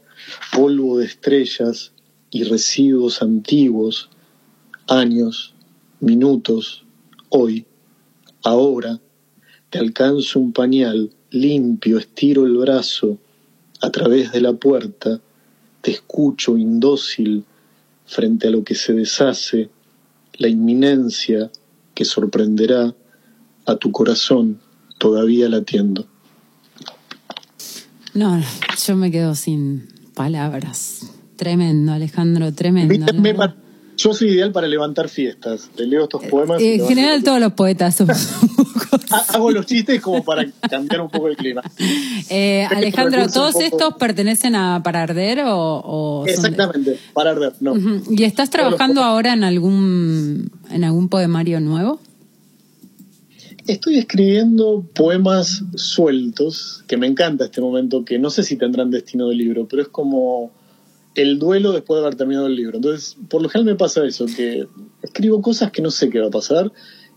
polvo 0.55 0.97
de 0.97 1.07
estrellas 1.07 1.91
y 2.31 2.45
residuos 2.45 3.21
antiguos, 3.21 4.09
años, 4.87 5.53
minutos, 5.99 6.85
hoy, 7.27 7.65
ahora, 8.41 9.01
te 9.69 9.77
alcanzo 9.77 10.39
un 10.39 10.53
pañal 10.53 11.11
limpio, 11.31 11.97
estiro 11.97 12.45
el 12.45 12.55
brazo 12.55 13.17
a 13.81 13.89
través 13.89 14.31
de 14.31 14.39
la 14.39 14.53
puerta, 14.53 15.19
te 15.81 15.91
escucho 15.91 16.57
indócil 16.57 17.43
frente 18.05 18.47
a 18.47 18.51
lo 18.51 18.63
que 18.63 18.75
se 18.75 18.93
deshace, 18.93 19.69
la 20.39 20.47
inminencia 20.47 21.51
que 21.93 22.05
sorprenderá 22.05 22.95
a 23.65 23.75
tu 23.75 23.91
corazón 23.91 24.59
todavía 24.97 25.47
latiendo. 25.47 26.07
No, 28.13 28.41
yo 28.85 28.95
me 28.95 29.11
quedo 29.11 29.35
sin 29.35 29.87
palabras. 30.15 31.11
Tremendo, 31.35 31.91
Alejandro, 31.91 32.51
tremendo. 32.53 33.05
Yo 34.01 34.13
soy 34.13 34.29
ideal 34.29 34.51
para 34.53 34.65
levantar 34.67 35.09
fiestas. 35.09 35.69
Te 35.75 35.85
leo 35.85 36.03
estos 36.03 36.23
poemas. 36.25 36.61
Eh, 36.61 36.75
En 36.75 36.87
general 36.87 37.21
todos 37.21 37.39
los 37.41 37.51
poetas 37.53 37.99
Ha- 39.11 39.25
Hago 39.35 39.51
los 39.51 39.65
chistes 39.65 39.99
como 40.01 40.23
para 40.23 40.45
cambiar 40.69 41.01
un 41.01 41.09
poco 41.09 41.27
el 41.27 41.35
clima. 41.35 41.61
Eh, 42.29 42.61
Este 42.63 42.75
Alejandro, 42.75 43.27
¿todos 43.27 43.53
poco- 43.53 43.65
estos 43.65 43.93
pertenecen 43.95 44.55
a 44.55 44.81
Para 44.83 45.01
Arder 45.03 45.39
o, 45.47 45.81
o 45.83 46.17
son 46.19 46.25
de- 46.25 46.31
Exactamente, 46.31 46.99
para 47.13 47.31
arder. 47.31 47.53
No. 47.59 47.73
¿Y 48.09 48.23
estás 48.23 48.49
trabajando 48.51 49.01
ahora 49.03 49.33
en 49.33 49.43
algún 49.43 50.51
en 50.69 50.83
algún 50.83 51.09
poemario 51.09 51.59
nuevo? 51.59 51.99
Estoy 53.67 53.97
escribiendo 53.99 54.83
poemas 54.95 55.63
sueltos, 55.75 56.83
que 56.87 56.97
me 56.97 57.05
encanta 57.07 57.45
este 57.45 57.61
momento, 57.61 58.03
que 58.05 58.17
no 58.17 58.29
sé 58.29 58.43
si 58.43 58.55
tendrán 58.55 58.89
destino 58.91 59.27
de 59.27 59.35
libro, 59.35 59.67
pero 59.67 59.81
es 59.83 59.87
como 59.89 60.51
el 61.15 61.39
duelo 61.39 61.71
después 61.71 61.99
de 61.99 62.05
haber 62.05 62.15
terminado 62.17 62.47
el 62.47 62.55
libro. 62.55 62.77
Entonces, 62.77 63.17
por 63.29 63.41
lo 63.41 63.49
general 63.49 63.73
me 63.73 63.77
pasa 63.77 64.05
eso, 64.05 64.25
que 64.25 64.67
escribo 65.01 65.41
cosas 65.41 65.71
que 65.71 65.81
no 65.81 65.91
sé 65.91 66.09
qué 66.09 66.19
va 66.19 66.27
a 66.27 66.31
pasar 66.31 66.71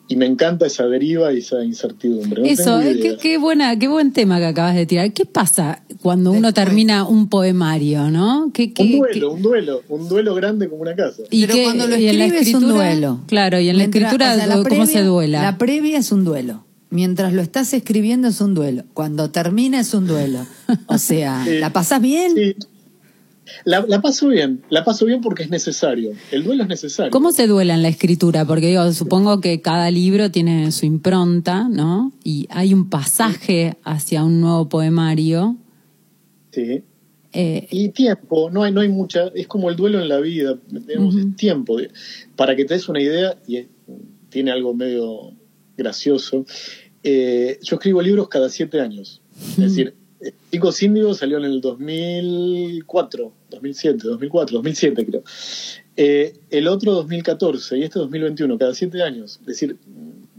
y 0.09 0.17
me 0.17 0.27
encanta 0.27 0.67
esa 0.67 0.87
deriva 0.87 1.33
y 1.33 1.39
esa 1.39 1.65
incertidumbre. 1.65 2.43
No 2.43 2.49
Eso, 2.49 2.81
eh, 2.81 2.99
qué, 3.01 3.17
qué 3.17 3.39
buena, 3.39 3.79
qué 3.79 3.89
buen 3.89 4.13
tema 4.13 4.39
que 4.39 4.47
acabas 4.47 4.75
de 4.75 4.85
tirar. 4.87 5.13
¿Qué 5.13 5.25
pasa 5.25 5.85
cuando 6.03 6.31
uno 6.33 6.49
Después. 6.49 6.67
termina 6.67 7.07
un 7.07 7.29
poemario, 7.29 8.11
no? 8.11 8.51
¿Qué, 8.53 8.73
qué- 8.73 8.83
Un 8.83 8.89
qué- 8.91 8.97
duelo, 8.99 9.33
un 9.33 9.43
duelo, 9.43 9.83
un 9.89 10.09
duelo 10.09 10.35
grande 10.35 10.69
como 10.69 10.83
una 10.83 10.97
casa. 10.97 11.23
y 11.31 11.43
Pero 11.43 11.55
qué- 11.55 11.63
cuando 11.65 11.87
lo 11.87 11.97
y 11.97 12.09
en 12.09 12.19
la 12.19 12.25
escribes 12.27 12.49
es 12.49 12.55
un 12.55 12.63
escritura- 12.65 12.87
duelo. 12.91 13.21
Claro, 13.27 13.61
y 13.61 13.69
en 13.69 13.77
la 13.79 13.85
Mientras- 13.85 14.03
escritura, 14.05 14.33
o 14.33 14.37
sea, 14.37 14.47
la 14.49 14.55
¿cómo 14.55 14.65
previa- 14.65 14.87
se 14.87 15.03
duela? 15.05 15.43
La 15.43 15.59
previa 15.59 15.99
es 15.99 16.11
un 16.13 16.25
duelo. 16.25 16.65
Mientras 16.91 17.33
lo 17.33 17.41
estás 17.41 17.73
escribiendo 17.73 18.29
es 18.29 18.41
un 18.43 18.53
duelo. 18.55 18.83
Cuando 18.93 19.31
termina 19.31 19.81
es 19.81 19.95
un 19.95 20.07
duelo. 20.07 20.41
O 20.89 20.99
sea, 20.99 21.43
Sí. 21.47 21.59
¿la 21.59 21.73
pasás 21.73 22.03
bien? 22.03 22.33
Sí. 22.35 22.55
La, 23.65 23.85
la 23.87 24.01
paso 24.01 24.29
bien, 24.29 24.63
la 24.71 24.85
paso 24.85 25.05
bien 25.07 25.21
porque 25.21 25.43
es 25.43 25.51
necesario. 25.51 26.13
El 26.31 26.45
duelo 26.45 26.63
es 26.63 26.69
necesario. 26.69 27.11
¿Cómo 27.11 27.33
se 27.33 27.47
duela 27.47 27.75
en 27.75 27.83
la 27.83 27.89
escritura? 27.89 28.45
Porque 28.45 28.69
digo, 28.69 28.93
supongo 28.93 29.41
que 29.41 29.61
cada 29.61 29.91
libro 29.91 30.31
tiene 30.31 30.71
su 30.73 30.87
impronta, 30.87 31.69
¿no? 31.69 32.13
Y 32.23 32.47
hay 32.51 32.73
un 32.73 32.89
pasaje 32.89 33.77
hacia 33.85 34.25
un 34.25 34.41
nuevo 34.41 34.69
poemario. 34.69 35.57
Sí. 36.53 36.83
Eh, 37.33 37.67
Y 37.71 37.89
tiempo, 37.89 38.51
no 38.51 38.63
hay, 38.63 38.73
no 38.73 38.83
hay 38.83 38.91
mucha, 38.91 39.29
es 39.35 39.47
como 39.47 39.71
el 39.71 39.77
duelo 39.77 40.01
en 40.01 40.09
la 40.09 40.21
vida, 40.21 40.59
es 40.71 41.37
tiempo. 41.37 41.79
Para 42.37 42.55
que 42.55 42.65
te 42.65 42.75
des 42.75 42.89
una 42.89 43.01
idea, 43.01 43.37
y 43.49 43.67
tiene 44.29 44.51
algo 44.51 44.75
medio 44.75 45.33
gracioso, 45.77 46.45
eh, 47.03 47.59
yo 47.63 47.77
escribo 47.77 48.03
libros 48.03 48.29
cada 48.29 48.49
siete 48.51 48.81
años. 48.81 49.23
Es 49.41 49.57
decir, 49.57 49.95
Chicos 50.51 50.83
Índigos 50.83 51.19
salió 51.19 51.39
en 51.39 51.45
el 51.45 51.61
2004, 51.61 53.33
2007, 53.51 53.99
2004, 54.03 54.55
2007 54.57 55.07
creo. 55.07 55.23
Eh, 55.97 56.35
el 56.51 56.69
otro 56.69 56.93
2014 56.93 57.79
y 57.79 57.83
este 57.83 57.99
2021, 57.99 58.59
cada 58.59 58.75
siete 58.75 59.03
años. 59.03 59.39
Es 59.41 59.47
decir, 59.47 59.77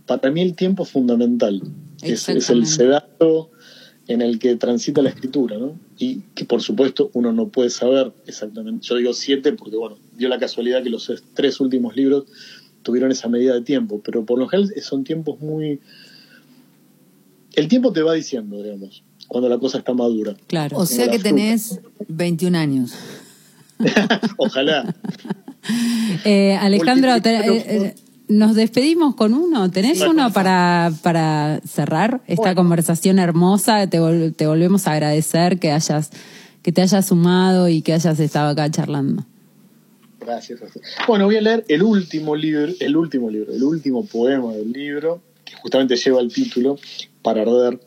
para 0.06 0.32
mí 0.32 0.42
el 0.42 0.56
tiempo 0.56 0.84
es 0.84 0.90
fundamental. 0.90 1.62
Es, 2.02 2.28
es 2.30 2.50
el 2.50 2.66
sedato 2.66 3.52
en 4.08 4.22
el 4.22 4.40
que 4.40 4.56
transita 4.56 5.02
la 5.02 5.10
escritura, 5.10 5.58
¿no? 5.58 5.80
Y 5.98 6.22
que 6.36 6.46
por 6.46 6.62
supuesto 6.62 7.10
uno 7.14 7.32
no 7.32 7.48
puede 7.48 7.70
saber 7.70 8.12
exactamente. 8.26 8.86
Yo 8.86 8.96
digo 8.96 9.14
siete 9.14 9.54
porque, 9.54 9.78
bueno, 9.78 9.98
dio 10.18 10.28
la 10.30 10.40
casualidad 10.40 10.84
que 10.84 10.90
los 10.90 11.12
tres 11.34 11.60
últimos 11.60 11.96
libros 11.96 12.26
tuvieron 12.82 13.12
esa 13.12 13.30
medida 13.30 13.54
de 13.54 13.62
tiempo, 13.62 14.02
pero 14.04 14.26
por 14.26 14.40
lo 14.40 14.48
general 14.48 14.74
son 14.82 15.04
tiempos 15.04 15.40
muy... 15.40 15.80
El 17.56 17.68
tiempo 17.68 17.94
te 17.94 18.02
va 18.02 18.14
diciendo, 18.14 18.62
digamos. 18.62 19.04
Cuando 19.34 19.50
la 19.50 19.58
cosa 19.58 19.80
está 19.80 19.94
madura. 19.94 20.34
Claro. 20.48 20.78
O 20.78 20.86
sea 20.86 21.06
que 21.08 21.20
fruta. 21.20 21.24
tenés 21.36 21.82
21 22.08 22.58
años. 22.58 22.94
Ojalá. 24.38 24.94
Eh, 26.26 26.58
Alejandro, 26.60 27.22
te- 27.22 27.38
eh, 27.38 27.64
eh, 27.68 27.96
nos 28.28 28.54
despedimos 28.54 29.16
con 29.16 29.34
uno. 29.34 29.72
¿Tenés 29.72 30.02
Una 30.02 30.10
uno 30.10 30.34
para, 30.34 30.92
para 31.02 31.62
cerrar 31.66 32.22
esta 32.28 32.42
Bueno. 32.42 32.56
conversación 32.56 33.18
hermosa? 33.18 33.88
Te, 33.88 34.02
vol- 34.02 34.36
te 34.36 34.46
volvemos 34.46 34.88
a 34.88 34.92
agradecer 34.92 35.60
que 35.60 35.72
hayas 35.72 36.10
que 36.64 36.74
te 36.74 36.82
hayas 36.82 37.06
sumado 37.06 37.70
y 37.70 37.82
que 37.82 37.94
hayas 37.94 38.20
estado 38.20 38.50
acá 38.50 38.70
charlando. 38.70 39.24
Gracias. 40.20 40.60
gracias. 40.60 40.84
Bueno, 41.08 41.26
voy 41.28 41.38
a 41.38 41.42
leer 41.42 41.64
el 41.70 41.82
último 41.82 42.36
libro, 42.36 42.74
el 42.82 42.98
último 42.98 43.30
libro, 43.30 43.54
el 43.54 43.64
último 43.64 44.06
poema 44.06 44.52
del 44.52 44.70
libro, 44.74 45.22
que 45.46 45.56
justamente 45.56 45.96
lleva 45.96 46.20
el 46.20 46.28
título, 46.34 46.78
Para 47.22 47.44
arder. 47.44 47.80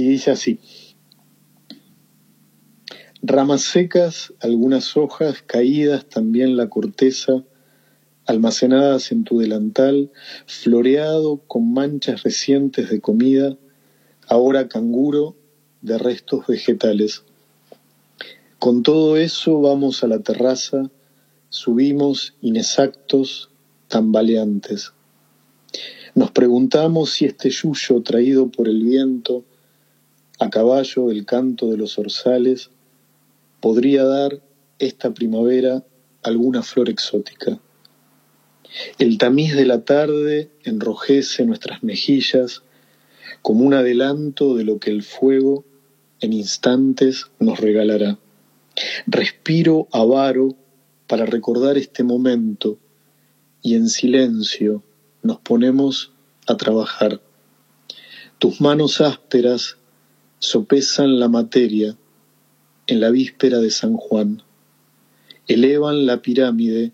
Y 0.00 0.08
dice 0.08 0.30
así. 0.30 0.58
Ramas 3.20 3.60
secas, 3.60 4.32
algunas 4.40 4.96
hojas 4.96 5.42
caídas, 5.42 6.06
también 6.06 6.56
la 6.56 6.70
corteza, 6.70 7.44
almacenadas 8.24 9.12
en 9.12 9.24
tu 9.24 9.40
delantal, 9.40 10.10
floreado 10.46 11.42
con 11.46 11.74
manchas 11.74 12.22
recientes 12.22 12.88
de 12.88 13.02
comida, 13.02 13.58
ahora 14.26 14.68
canguro 14.68 15.36
de 15.82 15.98
restos 15.98 16.46
vegetales. 16.46 17.24
Con 18.58 18.82
todo 18.82 19.18
eso 19.18 19.60
vamos 19.60 20.02
a 20.02 20.06
la 20.06 20.20
terraza, 20.20 20.90
subimos 21.50 22.36
inexactos, 22.40 23.50
tambaleantes. 23.88 24.94
Nos 26.14 26.30
preguntamos 26.30 27.10
si 27.10 27.26
este 27.26 27.50
yuyo 27.50 28.00
traído 28.02 28.50
por 28.50 28.66
el 28.66 28.82
viento, 28.82 29.44
a 30.40 30.50
caballo 30.50 31.08
del 31.08 31.26
canto 31.26 31.70
de 31.70 31.76
los 31.76 31.98
orzales, 31.98 32.70
podría 33.60 34.04
dar 34.04 34.40
esta 34.78 35.12
primavera 35.12 35.84
alguna 36.22 36.62
flor 36.62 36.88
exótica. 36.88 37.60
El 38.98 39.18
tamiz 39.18 39.54
de 39.54 39.66
la 39.66 39.84
tarde 39.84 40.50
enrojece 40.64 41.44
nuestras 41.44 41.82
mejillas 41.82 42.62
como 43.42 43.64
un 43.64 43.74
adelanto 43.74 44.56
de 44.56 44.64
lo 44.64 44.78
que 44.78 44.90
el 44.90 45.02
fuego 45.02 45.64
en 46.20 46.32
instantes 46.32 47.26
nos 47.38 47.60
regalará. 47.60 48.18
Respiro 49.06 49.88
avaro 49.92 50.56
para 51.06 51.26
recordar 51.26 51.76
este 51.76 52.02
momento 52.02 52.78
y 53.62 53.74
en 53.74 53.88
silencio 53.88 54.82
nos 55.22 55.38
ponemos 55.40 56.12
a 56.46 56.56
trabajar. 56.56 57.20
Tus 58.38 58.60
manos 58.60 59.02
ásperas 59.02 59.76
sopesan 60.40 61.20
la 61.20 61.28
materia 61.28 61.98
en 62.86 63.00
la 63.00 63.10
víspera 63.10 63.58
de 63.58 63.70
San 63.70 63.94
Juan. 63.98 64.42
Elevan 65.46 66.06
la 66.06 66.22
pirámide 66.22 66.92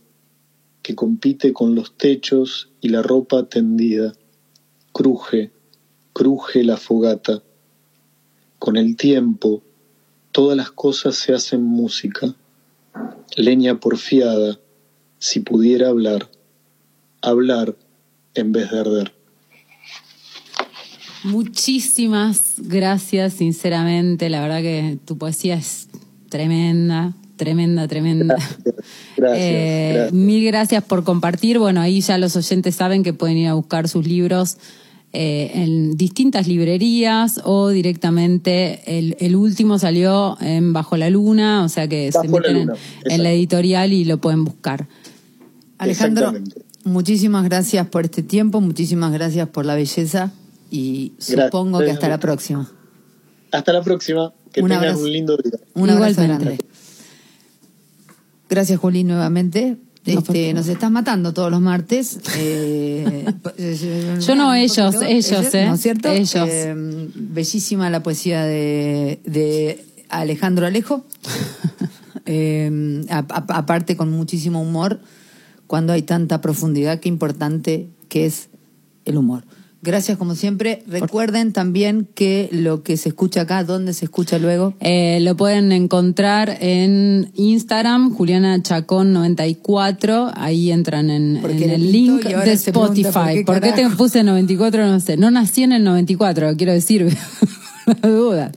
que 0.82 0.96
compite 0.96 1.52
con 1.52 1.76
los 1.76 1.96
techos 1.96 2.70
y 2.80 2.88
la 2.88 3.02
ropa 3.02 3.48
tendida. 3.48 4.14
Cruje, 4.92 5.52
cruje 6.12 6.64
la 6.64 6.76
fogata. 6.76 7.44
Con 8.58 8.76
el 8.76 8.96
tiempo, 8.96 9.62
todas 10.32 10.56
las 10.56 10.72
cosas 10.72 11.14
se 11.14 11.32
hacen 11.32 11.62
música. 11.62 12.34
Leña 13.36 13.78
porfiada, 13.78 14.58
si 15.18 15.38
pudiera 15.38 15.88
hablar, 15.88 16.28
hablar 17.22 17.76
en 18.34 18.50
vez 18.50 18.72
de 18.72 18.80
arder. 18.80 19.15
Muchísimas 21.26 22.54
gracias, 22.58 23.34
sinceramente. 23.34 24.30
La 24.30 24.40
verdad 24.40 24.60
que 24.60 24.98
tu 25.04 25.18
poesía 25.18 25.56
es 25.56 25.88
tremenda, 26.28 27.14
tremenda, 27.36 27.88
tremenda. 27.88 28.36
Gracias, 29.16 29.40
Eh, 29.40 29.92
gracias. 29.94 30.12
Mil 30.12 30.44
gracias 30.44 30.84
por 30.84 31.02
compartir. 31.02 31.58
Bueno, 31.58 31.80
ahí 31.80 32.00
ya 32.00 32.16
los 32.18 32.36
oyentes 32.36 32.76
saben 32.76 33.02
que 33.02 33.12
pueden 33.12 33.38
ir 33.38 33.48
a 33.48 33.54
buscar 33.54 33.88
sus 33.88 34.06
libros 34.06 34.58
eh, 35.12 35.50
en 35.54 35.96
distintas 35.96 36.46
librerías 36.46 37.40
o 37.44 37.70
directamente 37.70 38.98
el, 38.98 39.16
el 39.18 39.34
último 39.34 39.78
salió 39.78 40.36
en 40.40 40.72
Bajo 40.72 40.96
la 40.96 41.10
Luna, 41.10 41.64
o 41.64 41.68
sea 41.68 41.88
que 41.88 42.12
se 42.12 42.18
Bajo 42.18 42.30
meten 42.30 42.56
en, 42.56 42.66
Luna, 42.66 42.74
en 43.04 43.22
la 43.22 43.32
editorial 43.32 43.92
y 43.92 44.04
lo 44.04 44.18
pueden 44.18 44.44
buscar. 44.44 44.86
Alejandro, 45.78 46.34
muchísimas 46.84 47.44
gracias 47.44 47.86
por 47.88 48.04
este 48.04 48.22
tiempo, 48.22 48.60
muchísimas 48.60 49.12
gracias 49.12 49.48
por 49.48 49.64
la 49.64 49.74
belleza 49.74 50.32
y 50.70 51.12
Gracias. 51.16 51.44
supongo 51.46 51.78
que 51.80 51.90
hasta 51.90 52.08
la 52.08 52.18
próxima. 52.18 52.70
Hasta 53.52 53.72
la 53.72 53.82
próxima. 53.82 54.32
Que 54.52 54.62
Un 54.62 54.72
abrazo. 54.72 55.00
un 55.00 55.12
lindo 55.12 55.36
día. 55.36 55.58
Un 55.74 55.90
abrazo 55.90 56.22
grande. 56.22 56.58
Gracias, 58.48 58.78
Juli, 58.78 59.04
nuevamente. 59.04 59.76
Este, 60.04 60.54
nos 60.54 60.68
estás 60.68 60.90
matando 60.90 61.32
todos 61.34 61.50
los 61.50 61.60
martes. 61.60 62.18
Eh, 63.58 64.20
Yo 64.24 64.34
no, 64.34 64.54
ellos, 64.54 64.94
poquito, 64.94 65.10
ellos, 65.10 65.54
¿eh? 65.54 65.66
¿No 65.66 65.74
es 65.74 65.80
cierto? 65.80 66.08
Ellos. 66.10 66.48
Eh, 66.48 66.74
bellísima 67.14 67.90
la 67.90 68.02
poesía 68.02 68.44
de, 68.44 69.20
de 69.24 69.84
Alejandro 70.08 70.66
Alejo. 70.66 71.04
Eh, 72.28 73.04
a- 73.08 73.18
a- 73.18 73.56
aparte 73.58 73.96
con 73.96 74.10
muchísimo 74.10 74.60
humor, 74.60 74.98
cuando 75.68 75.92
hay 75.92 76.02
tanta 76.02 76.40
profundidad, 76.40 76.98
qué 76.98 77.08
importante 77.08 77.86
que 78.08 78.26
es 78.26 78.48
el 79.04 79.16
humor. 79.16 79.44
Gracias 79.82 80.18
como 80.18 80.34
siempre. 80.34 80.82
Recuerden 80.86 81.52
también 81.52 82.08
que 82.14 82.48
lo 82.50 82.82
que 82.82 82.96
se 82.96 83.10
escucha 83.10 83.42
acá, 83.42 83.62
¿dónde 83.62 83.92
se 83.92 84.06
escucha 84.06 84.38
luego? 84.38 84.74
Eh, 84.80 85.18
lo 85.20 85.36
pueden 85.36 85.70
encontrar 85.70 86.56
en 86.60 87.30
Instagram, 87.34 88.14
Juliana 88.14 88.60
Chacón 88.62 89.12
94. 89.12 90.32
Ahí 90.34 90.72
entran 90.72 91.10
en, 91.10 91.36
el 91.36 91.92
link 91.92 92.24
de 92.24 92.30
pregunta 92.30 92.52
Spotify. 92.52 93.12
por 93.12 93.26
qué 93.26 93.44
¿Por 93.44 93.60
qué 93.60 93.72
te 93.72 93.90
puse 93.90 94.24
94? 94.24 94.86
No 94.86 94.98
sé. 95.00 95.16
No 95.16 95.30
nací 95.30 95.62
en 95.62 95.72
el 95.72 95.84
94, 95.84 96.56
quiero 96.56 96.72
decir. 96.72 97.16
No 98.02 98.08
duda. 98.10 98.50